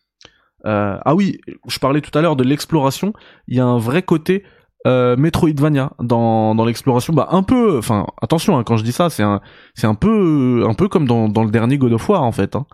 [0.66, 3.12] Euh, ah oui, je parlais tout à l'heure de l'exploration.
[3.48, 4.44] Il y a un vrai côté
[4.86, 7.12] euh, Metroidvania dans dans l'exploration.
[7.12, 7.78] Bah un peu.
[7.78, 9.40] Enfin attention hein, quand je dis ça, c'est un
[9.74, 12.56] c'est un peu un peu comme dans dans le dernier God of War en fait.
[12.56, 12.66] Hein.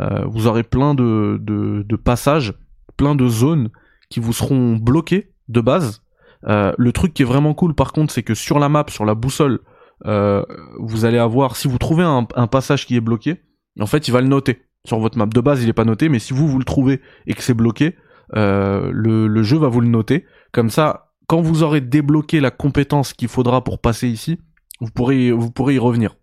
[0.00, 2.54] Euh, vous aurez plein de, de de passages,
[2.96, 3.70] plein de zones
[4.10, 6.02] qui vous seront bloquées de base.
[6.46, 9.04] Euh, le truc qui est vraiment cool par contre, c'est que sur la map, sur
[9.04, 9.60] la boussole,
[10.06, 10.44] euh,
[10.78, 13.42] vous allez avoir, si vous trouvez un, un passage qui est bloqué,
[13.80, 14.62] en fait, il va le noter.
[14.86, 17.00] Sur votre map de base, il est pas noté, mais si vous, vous le trouvez
[17.26, 17.96] et que c'est bloqué,
[18.36, 20.24] euh, le, jeu va vous le noter.
[20.52, 24.40] Comme ça, quand vous aurez débloqué la compétence qu'il faudra pour passer ici,
[24.80, 26.16] vous pourrez, y revenir.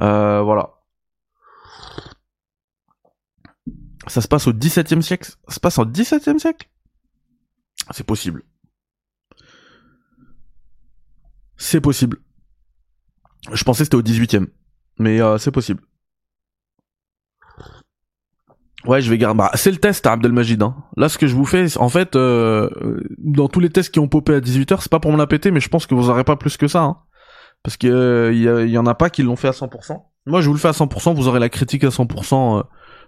[0.00, 0.74] Euh, voilà.
[4.06, 5.32] Ça se passe au XVIIe siècle?
[5.48, 6.68] Ça se passe au XVIIe siècle?
[7.90, 8.44] C'est possible.
[11.56, 12.18] C'est possible.
[13.52, 14.46] Je pensais que c'était au XVIIIe.
[14.98, 15.82] Mais euh, c'est possible.
[18.86, 19.38] Ouais, je vais garder.
[19.38, 20.62] Bah, c'est le test, hein, Abdelmajid.
[20.62, 20.76] Hein.
[20.96, 22.70] Là, ce que je vous fais, en fait, euh,
[23.18, 25.50] dans tous les tests qui ont popé à 18h, c'est pas pour me la péter,
[25.50, 26.82] mais je pense que vous aurez pas plus que ça.
[26.82, 26.98] Hein.
[27.64, 30.00] Parce que euh, y, en a pas qui l'ont fait à 100%.
[30.26, 32.62] Moi, je vous le fais à 100%, vous aurez la critique à 100% euh,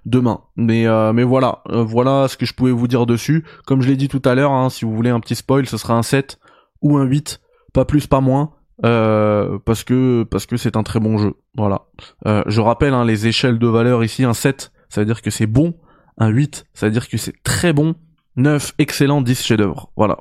[0.07, 0.41] demain.
[0.57, 3.45] Mais mais voilà, voilà ce que je pouvais vous dire dessus.
[3.67, 5.77] Comme je l'ai dit tout à l'heure, hein, si vous voulez un petit spoil, ce
[5.77, 6.39] sera un 7
[6.83, 7.41] ou un 8,
[7.73, 8.55] pas plus, pas moins.
[8.83, 11.35] parce que parce que c'est un très bon jeu.
[11.57, 11.83] Voilà.
[12.25, 15.47] je rappelle hein, les échelles de valeur ici, un 7 ça veut dire que c'est
[15.47, 15.75] bon.
[16.19, 17.95] Un 8, ça veut dire que c'est très bon.
[18.37, 19.91] 9, excellent, 10 chef-d'œuvre.
[19.97, 20.19] Voilà.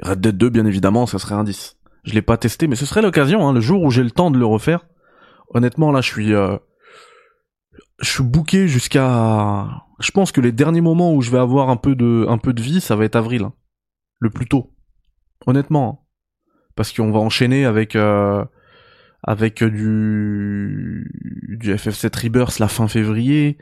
[0.00, 1.76] Red Dead 2, bien évidemment, ça serait un 10.
[2.04, 4.30] Je l'ai pas testé, mais ce serait l'occasion, hein, le jour où j'ai le temps
[4.30, 4.86] de le refaire.
[5.52, 6.56] Honnêtement, là, je suis, euh,
[8.00, 9.68] je suis booké jusqu'à,
[10.00, 12.52] je pense que les derniers moments où je vais avoir un peu de, un peu
[12.52, 13.52] de vie, ça va être avril, hein.
[14.20, 14.72] le plus tôt.
[15.46, 16.06] Honnêtement, hein.
[16.76, 18.44] parce qu'on va enchaîner avec, euh,
[19.26, 21.10] avec du
[21.58, 23.58] du FF7 Rebirth la fin février.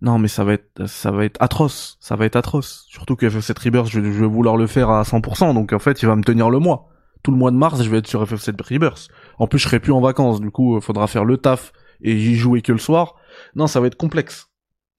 [0.00, 2.86] Non, mais ça va être ça va être atroce, ça va être atroce.
[2.88, 6.06] Surtout que FF7 Rebirth, je, vais vouloir le faire à 100%, donc en fait, il
[6.06, 6.88] va me tenir le mois.
[7.22, 9.08] Tout le mois de mars, je vais être sur FF7 Rebirth.
[9.38, 12.14] En plus, je serai plus en vacances, du coup, il faudra faire le taf et
[12.14, 13.14] y jouer que le soir.
[13.54, 14.48] Non, ça va être complexe.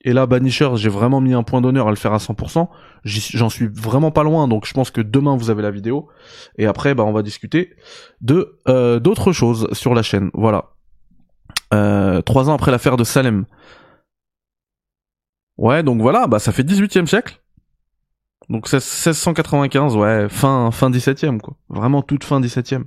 [0.04, 2.68] Et là, Banisher, j'ai vraiment mis un point d'honneur à le faire à 100%.
[3.06, 6.10] J'en suis vraiment pas loin, donc je pense que demain vous avez la vidéo.
[6.58, 7.74] Et après, bah, on va discuter
[8.20, 10.30] de euh, d'autres choses sur la chaîne.
[10.34, 10.72] Voilà.
[11.74, 13.46] Euh, trois ans après l'affaire de Salem.
[15.58, 17.42] Ouais, donc voilà, bah ça fait 18e siècle.
[18.50, 21.56] Donc 1695, ouais, fin fin 17e quoi.
[21.70, 22.84] Vraiment toute fin 17e.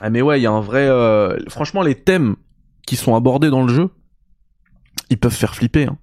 [0.00, 2.36] Ah mais ouais, il y a un vrai euh, franchement les thèmes
[2.90, 3.90] qui sont abordés dans le jeu,
[5.10, 5.86] ils peuvent faire flipper.
[5.86, 5.98] Hein.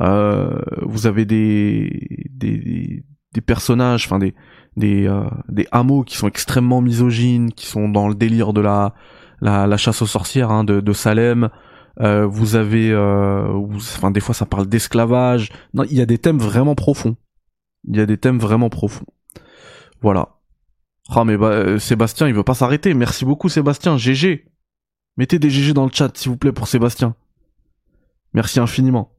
[0.00, 3.04] Euh, vous avez des, des,
[3.44, 4.34] personnages, enfin des
[4.78, 8.94] des euh, des hameaux qui sont extrêmement misogynes, qui sont dans le délire de la
[9.42, 11.50] la, la chasse aux sorcières hein, de, Salem.
[12.00, 15.50] Euh, vous avez, euh, enfin des fois ça parle d'esclavage.
[15.74, 17.14] Non, il y a des thèmes vraiment profonds.
[17.86, 19.04] Il y a des thèmes vraiment profonds.
[20.00, 20.30] Voilà.
[21.10, 22.94] Ah mais bah, Sébastien il veut pas s'arrêter.
[22.94, 23.98] Merci beaucoup Sébastien.
[23.98, 24.46] GG.
[25.18, 27.16] Mettez des GG dans le chat, s'il vous plaît, pour Sébastien.
[28.34, 29.12] Merci infiniment.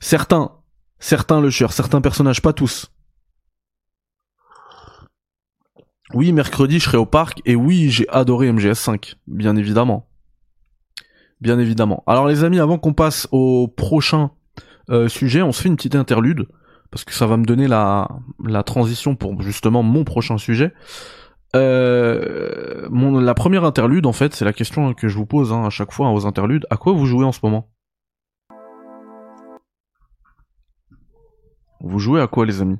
[0.00, 0.50] Certains,
[0.98, 2.90] certains le cher, certains personnages, pas tous.
[6.14, 10.08] Oui, mercredi, je serai au parc, et oui, j'ai adoré MGS5, bien évidemment.
[11.40, 12.02] Bien évidemment.
[12.08, 14.32] Alors les amis, avant qu'on passe au prochain
[14.90, 16.48] euh, sujet, on se fait une petite interlude,
[16.90, 18.08] parce que ça va me donner la,
[18.44, 20.74] la transition pour justement mon prochain sujet.
[21.54, 25.64] Euh, mon, la première interlude, en fait, c'est la question que je vous pose hein,
[25.64, 26.66] à chaque fois aux interludes.
[26.70, 27.70] À quoi vous jouez en ce moment?
[31.80, 32.78] Vous jouez à quoi, les amis?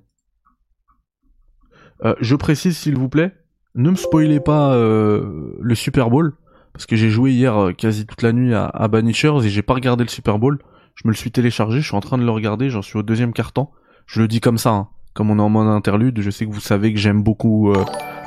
[2.04, 3.34] Euh, Je précise, s'il vous plaît,
[3.74, 6.36] ne me spoilez pas euh, le Super Bowl,
[6.72, 9.74] parce que j'ai joué hier quasi toute la nuit à, à Banishers et j'ai pas
[9.74, 10.58] regardé le Super Bowl.
[10.96, 13.02] Je me le suis téléchargé, je suis en train de le regarder, j'en suis au
[13.02, 13.68] deuxième carton.
[14.06, 14.88] Je le dis comme ça, hein.
[15.12, 17.72] Comme on est en mode interlude, je sais que vous savez que j'aime beaucoup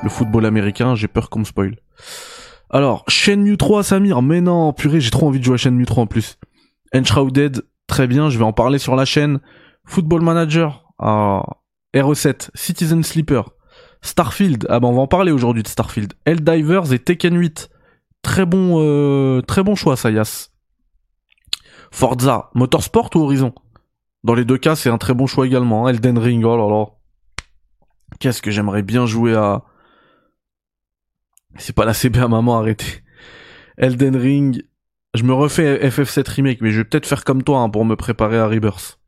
[0.03, 1.75] le football américain, j'ai peur qu'on me spoil.
[2.69, 6.03] Alors, Shenmue 3, Samir, mais non, purée, j'ai trop envie de jouer à Shenmue 3
[6.03, 6.37] en plus.
[6.93, 9.39] Enshrouded, très bien, je vais en parler sur la chaîne.
[9.85, 11.43] Football Manager, ah,
[11.95, 13.49] RE7, Citizen Sleeper,
[14.01, 16.13] Starfield, ah bah on va en parler aujourd'hui de Starfield.
[16.25, 17.69] Helldivers et Tekken 8.
[18.21, 20.49] Très bon, euh, très bon choix, Sayas.
[21.91, 23.53] Forza, Motorsport ou Horizon?
[24.23, 25.87] Dans les deux cas, c'est un très bon choix également.
[25.87, 25.91] Hein.
[25.91, 26.85] Elden Ring, oh là là.
[28.19, 29.63] Qu'est-ce que j'aimerais bien jouer à...
[31.55, 33.03] C'est pas la CB à maman, arrêtez.
[33.77, 34.63] Elden Ring,
[35.13, 37.95] je me refais FF7 Remake, mais je vais peut-être faire comme toi hein, pour me
[37.95, 38.99] préparer à Rebirth.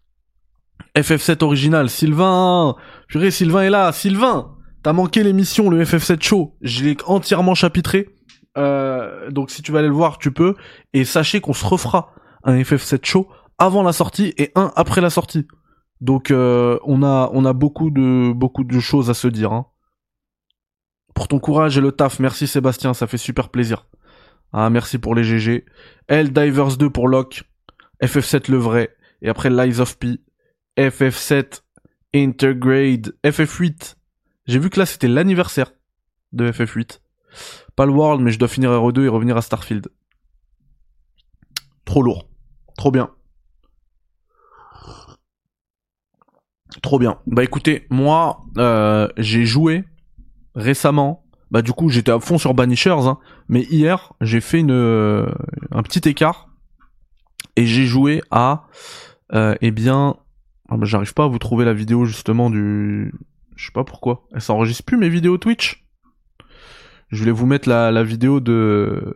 [0.95, 2.75] FF7 original, Sylvain
[3.07, 6.55] Purée, Sylvain est là Sylvain T'as manqué l'émission, le FF7 Show.
[6.61, 8.07] Je l'ai entièrement chapitré.
[8.57, 10.55] Euh, donc si tu vas aller le voir, tu peux.
[10.93, 15.09] Et sachez qu'on se refera un FF7 Show avant la sortie et un après la
[15.09, 15.47] sortie.
[15.99, 19.51] Donc euh, on a on a beaucoup de beaucoup de choses à se dire.
[19.51, 19.65] Hein.
[21.19, 23.87] Pour ton courage et le taf, merci Sébastien, ça fait super plaisir.
[24.53, 25.65] Ah merci pour les GG.
[26.07, 27.43] L Divers 2 pour Locke.
[28.01, 28.95] FF7 le vrai.
[29.21, 30.21] Et après Lies of P.
[30.77, 31.59] FF7
[32.15, 33.11] Intergrade.
[33.25, 33.95] FF8
[34.47, 35.73] j'ai vu que là c'était l'anniversaire
[36.31, 37.01] de FF8.
[37.75, 39.89] Pas le World, mais je dois finir RE2 et revenir à Starfield.
[41.83, 42.29] Trop lourd.
[42.77, 43.11] Trop bien.
[46.81, 47.19] Trop bien.
[47.27, 49.83] Bah écoutez, moi, euh, j'ai joué
[50.59, 51.23] récemment.
[51.51, 53.17] Bah du coup, j'étais à fond sur Banishers, hein,
[53.47, 55.25] mais hier, j'ai fait une, euh,
[55.71, 56.49] un petit écart
[57.55, 58.67] et j'ai joué à,
[59.33, 60.17] euh, eh bien,
[60.69, 63.11] ah bah, j'arrive pas à vous trouver la vidéo justement du
[63.55, 64.27] je sais pas pourquoi.
[64.33, 65.85] Elle s'enregistre plus mes vidéos Twitch.
[67.09, 69.13] Je voulais vous mettre la, vidéo de.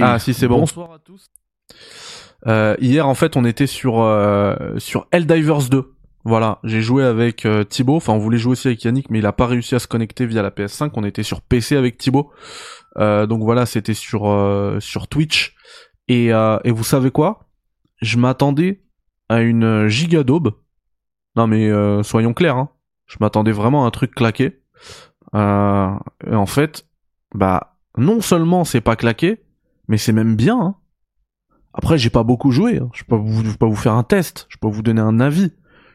[0.00, 0.60] ah si c'est bon.
[0.60, 1.30] Bonsoir à tous.
[2.46, 3.94] Euh, hier en fait on était sur
[4.76, 5.91] sur Helldivers 2.
[6.24, 7.96] Voilà, j'ai joué avec euh, Thibaut.
[7.96, 10.26] Enfin on voulait jouer aussi avec Yannick, mais il a pas réussi à se connecter
[10.26, 10.90] via la PS5.
[10.94, 12.30] On était sur PC avec Thibaut.
[12.98, 14.22] Euh, donc voilà, c'était sur
[14.80, 15.54] sur Twitch.
[16.08, 17.48] Et et vous savez quoi?
[18.00, 18.82] Je m'attendais
[19.28, 20.52] à une giga daube.
[21.36, 21.70] Non mais
[22.02, 22.56] soyons clairs.
[22.56, 22.68] Hein.
[23.06, 24.62] Je m'attendais vraiment à un truc claqué.
[25.34, 25.90] Euh,
[26.26, 26.86] et en fait,
[27.34, 29.42] bah, non seulement c'est pas claqué,
[29.88, 30.58] mais c'est même bien.
[30.58, 30.74] Hein.
[31.74, 32.78] Après, j'ai pas beaucoup joué.
[32.78, 32.88] Hein.
[32.94, 33.16] Je peux
[33.58, 34.46] pas vous faire un test.
[34.48, 35.52] Je peux vous donner un avis.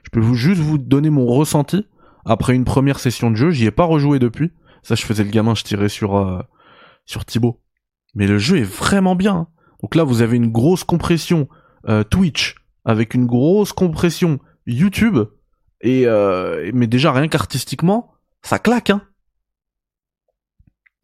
[0.07, 1.85] Je peux vous juste vous donner mon ressenti
[2.23, 3.51] après une première session de jeu.
[3.51, 4.53] J'y ai pas rejoué depuis.
[4.81, 6.39] Ça, je faisais le gamin, je tirais sur euh,
[7.05, 7.59] sur Thibaut.
[8.15, 9.35] Mais le jeu est vraiment bien.
[9.35, 9.47] Hein.
[9.81, 11.49] Donc là, vous avez une grosse compression
[11.89, 15.17] euh, Twitch avec une grosse compression YouTube
[15.81, 19.01] et euh, mais déjà rien qu'artistiquement, ça claque hein.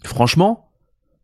[0.06, 0.70] Franchement.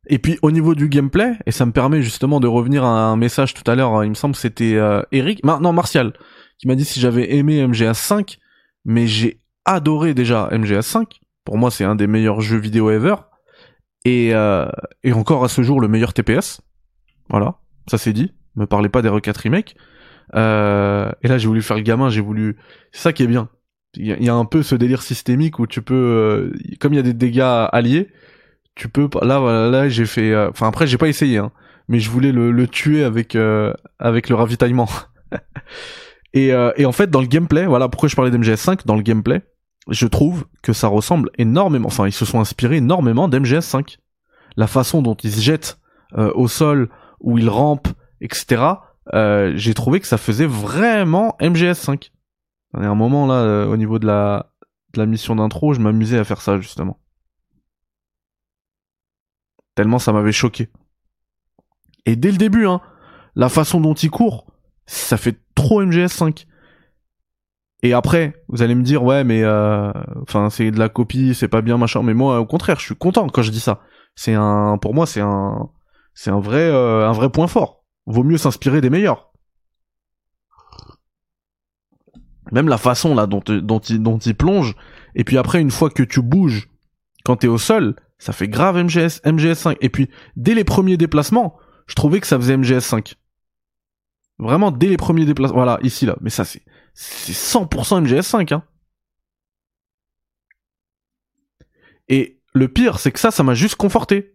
[0.08, 3.16] Et puis au niveau du gameplay, et ça me permet justement de revenir à un
[3.16, 6.12] message tout à l'heure, il me semble que c'était euh, Eric, non Martial,
[6.60, 8.38] qui m'a dit si j'avais aimé MGS 5,
[8.86, 11.22] mais j'ai adoré déjà MGS 5.
[11.46, 13.16] Pour moi, c'est un des meilleurs jeux vidéo ever.
[14.06, 14.68] Et, euh,
[15.04, 16.62] et encore à ce jour, le meilleur TPS.
[17.30, 17.56] Voilà,
[17.88, 18.34] ça c'est dit.
[18.56, 19.76] Me parlez pas des R4 Remake.
[20.36, 22.58] Euh, et là, j'ai voulu faire le gamin, j'ai voulu.
[22.92, 23.50] C'est ça qui est bien.
[23.96, 27.00] Il y, a un peu ce délire systémique où tu peux, euh, comme il y
[27.00, 27.42] a des dégâts
[27.72, 28.10] alliés,
[28.76, 29.10] tu peux.
[29.24, 30.32] Là, voilà, là, j'ai fait.
[30.32, 31.52] Euh, enfin, après, j'ai pas essayé, hein,
[31.88, 33.36] mais je voulais le, le tuer avec
[33.98, 34.90] avec le ravitaillement.
[36.34, 38.86] et, et en fait, dans le gameplay, voilà pourquoi je parlais d'MGS5.
[38.86, 39.42] Dans le gameplay,
[39.90, 41.88] je trouve que ça ressemble énormément.
[41.88, 43.98] Enfin, ils se sont inspirés énormément d'MGS5.
[44.56, 45.80] La façon dont ils se jettent
[46.16, 46.90] au sol,
[47.20, 47.90] où ils rampent,
[48.22, 48.76] etc
[49.14, 52.12] euh, j'ai trouvé que ça faisait vraiment MGS5.
[52.76, 54.52] Il y a un moment là, euh, au niveau de la,
[54.94, 57.00] de la mission d'intro, je m'amusais à faire ça justement.
[59.76, 60.70] Tellement ça m'avait choqué.
[62.06, 62.82] Et dès le début, hein,
[63.36, 64.46] la façon dont il court,
[64.86, 66.46] ça fait trop MGS5.
[67.82, 69.92] Et après, vous allez me dire ouais, mais euh,
[70.22, 72.04] enfin c'est de la copie, c'est pas bien machin.
[72.04, 73.82] Mais moi, au contraire, je suis content quand je dis ça.
[74.16, 75.70] C'est un, pour moi, c'est un,
[76.14, 79.32] c'est un vrai, un vrai point fort vaut mieux s'inspirer des meilleurs.
[82.52, 84.76] Même la façon là dont, dont, il, dont il plonge,
[85.14, 86.70] et puis après une fois que tu bouges,
[87.24, 89.78] quand t'es au sol, ça fait grave MGS, MGS5.
[89.82, 93.16] Et puis dès les premiers déplacements, je trouvais que ça faisait MGS5.
[94.40, 96.62] Vraiment dès les premiers déplacements, voilà ici là, mais ça c'est
[96.94, 98.64] c'est 100% MGS5 hein.
[102.08, 104.34] Et le pire, c'est que ça, ça m'a juste conforté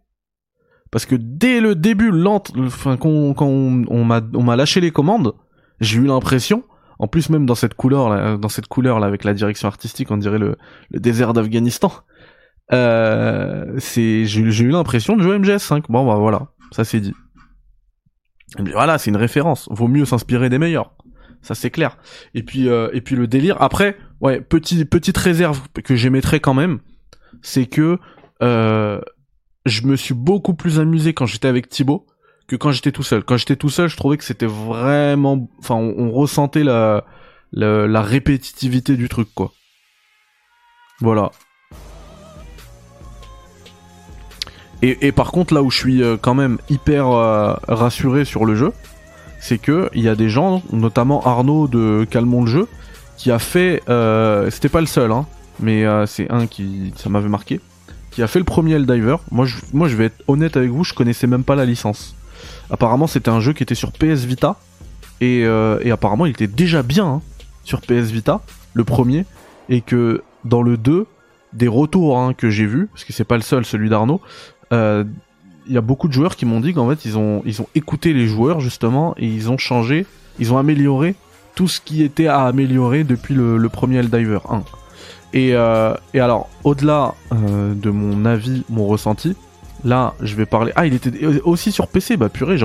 [0.90, 5.34] parce que dès le début, lente, enfin quand, on, m'a on m'a lâché les commandes,
[5.80, 6.62] j'ai eu l'impression,
[7.00, 10.12] en plus même dans cette couleur là, dans cette couleur là avec la direction artistique,
[10.12, 10.56] on dirait le,
[10.90, 11.90] le désert d'Afghanistan.
[12.72, 15.86] Euh, c'est j'ai eu l'impression de jouer MGS5.
[15.88, 17.14] Bon bah voilà, ça c'est dit.
[18.72, 19.68] Voilà, c'est une référence.
[19.70, 20.94] Vaut mieux s'inspirer des meilleurs.
[21.42, 21.98] Ça c'est clair.
[22.34, 23.60] Et puis euh, et puis le délire.
[23.60, 26.80] Après, ouais, petit, petite réserve que j'émettrais quand même,
[27.42, 27.98] c'est que
[28.42, 29.00] euh,
[29.66, 32.06] je me suis beaucoup plus amusé quand j'étais avec Thibaut
[32.46, 33.24] que quand j'étais tout seul.
[33.24, 37.04] Quand j'étais tout seul, je trouvais que c'était vraiment, enfin, on, ressentait la,
[37.52, 39.52] la répétitivité du truc, quoi.
[41.00, 41.30] Voilà.
[44.86, 48.54] Et, par contre, là où je suis euh, quand même hyper euh, rassuré sur le
[48.54, 48.70] jeu,
[49.40, 52.68] c'est que il y a des gens, notamment Arnaud de Calmont le jeu,
[53.16, 55.24] qui a fait, euh, c'était pas le seul, hein,
[55.58, 57.60] mais c'est un qui, ça m'avait marqué,
[58.10, 59.16] qui a fait le premier Helldiver.
[59.30, 62.14] Moi je, moi, je vais être honnête avec vous, je connaissais même pas la licence.
[62.68, 64.56] Apparemment, c'était un jeu qui était sur PS Vita,
[65.22, 67.22] et, et apparemment, il était déjà bien hein,
[67.62, 68.42] sur PS Vita,
[68.74, 69.24] le premier,
[69.70, 71.06] et que dans le 2,
[71.54, 74.20] des retours hein, que j'ai vus, parce que c'est pas le seul, celui d'Arnaud,
[74.72, 75.04] euh,
[75.68, 78.12] y a beaucoup de joueurs qui m'ont dit qu'en fait ils ont ils ont écouté
[78.12, 80.06] les joueurs justement et ils ont changé,
[80.38, 81.14] ils ont amélioré
[81.54, 84.62] tout ce qui était à améliorer depuis le, le premier Helldiver 1.
[85.32, 89.36] Et, euh, et alors au-delà euh, de mon avis, mon ressenti,
[89.84, 90.72] là je vais parler.
[90.76, 92.56] Ah il était aussi sur PC, bah purée,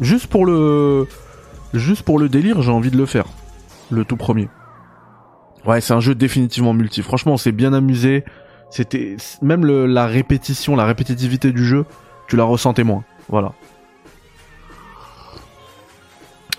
[0.00, 1.08] juste pour le
[1.74, 3.26] juste pour le délire, j'ai envie de le faire,
[3.90, 4.48] le tout premier.
[5.66, 7.02] Ouais, c'est un jeu définitivement multi.
[7.02, 8.24] Franchement, on s'est bien amusé.
[8.70, 11.86] C'était même la répétition, la répétitivité du jeu
[12.26, 13.04] tu la ressentais moins.
[13.28, 13.52] Voilà.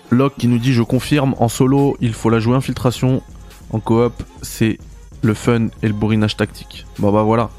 [0.10, 3.22] Locke qui nous dit je confirme en solo il faut la jouer infiltration
[3.72, 4.78] en coop c'est
[5.22, 6.86] le fun et le bourrinage tactique.
[7.00, 7.50] Bon bah voilà.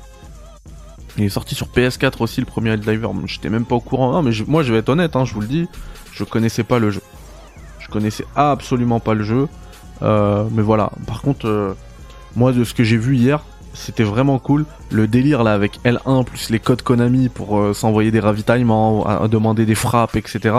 [1.16, 3.08] Il est sorti sur PS4 aussi le premier Helldiver.
[3.26, 4.12] J'étais même pas au courant.
[4.12, 5.68] Non mais moi je vais être honnête, hein, je vous le dis,
[6.12, 7.02] je connaissais pas le jeu.
[7.80, 9.48] Je connaissais absolument pas le jeu.
[10.02, 10.92] Euh, mais voilà.
[11.06, 11.74] Par contre, euh,
[12.36, 13.42] moi de ce que j'ai vu hier,
[13.78, 14.66] c'était vraiment cool.
[14.90, 19.66] Le délire là avec L1 plus les codes Konami pour euh, s'envoyer des ravitaillements, demander
[19.66, 20.56] des frappes, etc.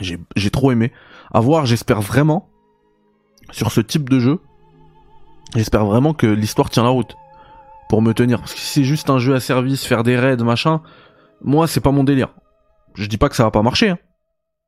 [0.00, 0.92] J'ai trop aimé.
[1.32, 2.48] À voir, j'espère vraiment
[3.50, 4.40] sur ce type de jeu.
[5.54, 7.16] J'espère vraiment que l'histoire tient la route
[7.88, 8.38] pour me tenir.
[8.40, 10.82] Parce que si c'est juste un jeu à service, faire des raids, machin,
[11.42, 12.34] moi c'est pas mon délire.
[12.94, 13.90] Je dis pas que ça va pas marcher.
[13.90, 13.98] Hein.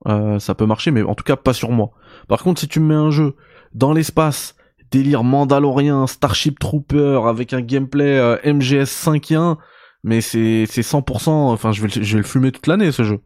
[0.09, 1.91] Euh, ça peut marcher, mais en tout cas pas sur moi.
[2.29, 3.37] Par contre, si tu me mets un jeu
[3.75, 4.55] dans l'espace
[4.91, 9.57] délire Mandalorien, Starship Trooper avec un gameplay euh, MGS 5.1,
[10.03, 11.29] mais c'est c'est 100%.
[11.31, 13.21] Enfin, je vais je vais le fumer toute l'année ce jeu.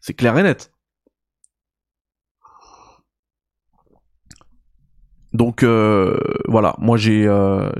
[0.00, 0.72] C'est clair et net.
[5.32, 7.70] Donc euh, voilà, moi j'ai euh,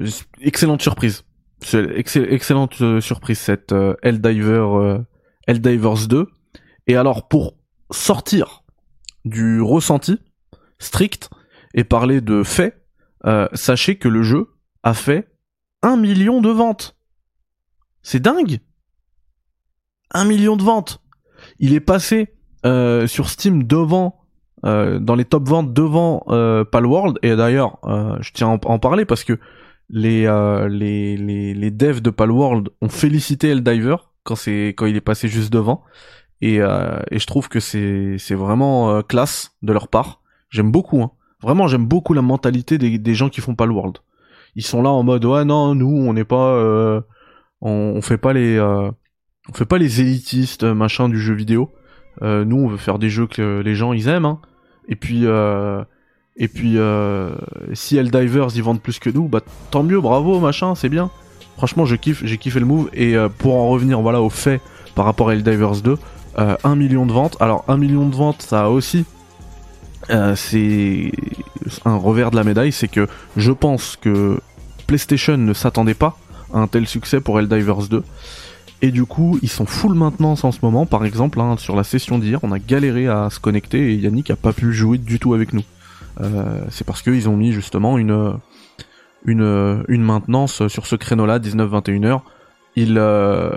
[0.40, 1.24] excellente surprise.
[1.72, 4.98] excellente surprise cette Helldiver
[5.46, 6.26] Helldivers 2.
[6.86, 7.54] Et alors pour
[7.90, 8.62] sortir
[9.24, 10.18] du ressenti
[10.78, 11.30] strict
[11.74, 12.85] et parler de faits,
[13.26, 14.48] euh, sachez que le jeu
[14.82, 15.28] a fait
[15.82, 16.96] un million de ventes.
[18.02, 18.60] C'est dingue
[20.12, 21.02] Un million de ventes
[21.58, 24.20] Il est passé euh, sur Steam devant,
[24.64, 26.20] euh, dans les top ventes devant
[26.70, 27.78] Palworld, et d'ailleurs,
[28.20, 29.38] je tiens à en, parler parce que
[29.88, 30.26] les,
[30.68, 31.16] les,
[31.54, 35.82] les, devs de Palworld ont félicité Helldiver quand, c'est, quand il est passé juste devant.
[36.42, 40.20] Et, et je trouve que c'est, c'est vraiment classe de leur part.
[40.50, 41.02] J'aime beaucoup.
[41.02, 41.10] Hein.
[41.42, 43.98] Vraiment, j'aime beaucoup la mentalité des, gens qui font pas le world.
[44.54, 47.02] Ils sont là en mode ouais non, nous on n'est pas, euh,
[47.60, 48.90] on, fait pas les, euh,
[49.50, 51.70] on fait pas les élitistes machin du jeu vidéo.
[52.22, 54.24] Euh, nous on veut faire des jeux que les gens ils aiment.
[54.24, 54.40] Hein.
[54.88, 55.26] Et puis
[56.38, 56.78] et puis
[57.74, 61.10] si Helldivers ils vendent plus que nous, bah tant mieux, bravo machin, c'est bien.
[61.58, 62.88] Franchement, je kiffe, j'ai kiffé le move.
[62.94, 64.62] Et pour en revenir voilà au fait
[64.94, 65.98] par rapport à Helldivers 2,
[66.36, 67.36] 1 million de ventes.
[67.40, 69.04] Alors 1 million de ventes, ça a aussi
[70.10, 71.12] euh, c'est
[71.84, 74.38] un revers de la médaille, c'est que je pense que
[74.86, 76.16] PlayStation ne s'attendait pas
[76.52, 78.02] à un tel succès pour Helldivers 2.
[78.82, 80.86] Et du coup, ils sont full maintenance en ce moment.
[80.86, 84.30] Par exemple, hein, sur la session d'hier, on a galéré à se connecter et Yannick
[84.30, 85.64] a pas pu jouer du tout avec nous.
[86.20, 88.34] Euh, c'est parce qu'ils ont mis justement une,
[89.24, 92.20] une, une maintenance sur ce créneau-là, 19-21h.
[92.78, 93.56] Il, euh,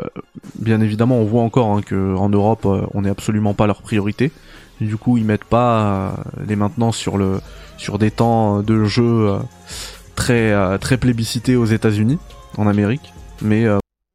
[0.57, 4.31] bien évidemment, on voit encore hein, qu'en Europe, on n'est absolument pas leur priorité.
[4.81, 6.11] Du coup, ils mettent pas euh,
[6.47, 7.41] les maintenances sur le
[7.77, 9.39] sur des temps de jeu euh,
[10.15, 12.17] très euh, très plébiscités aux États-Unis,
[12.57, 13.65] en Amérique, mais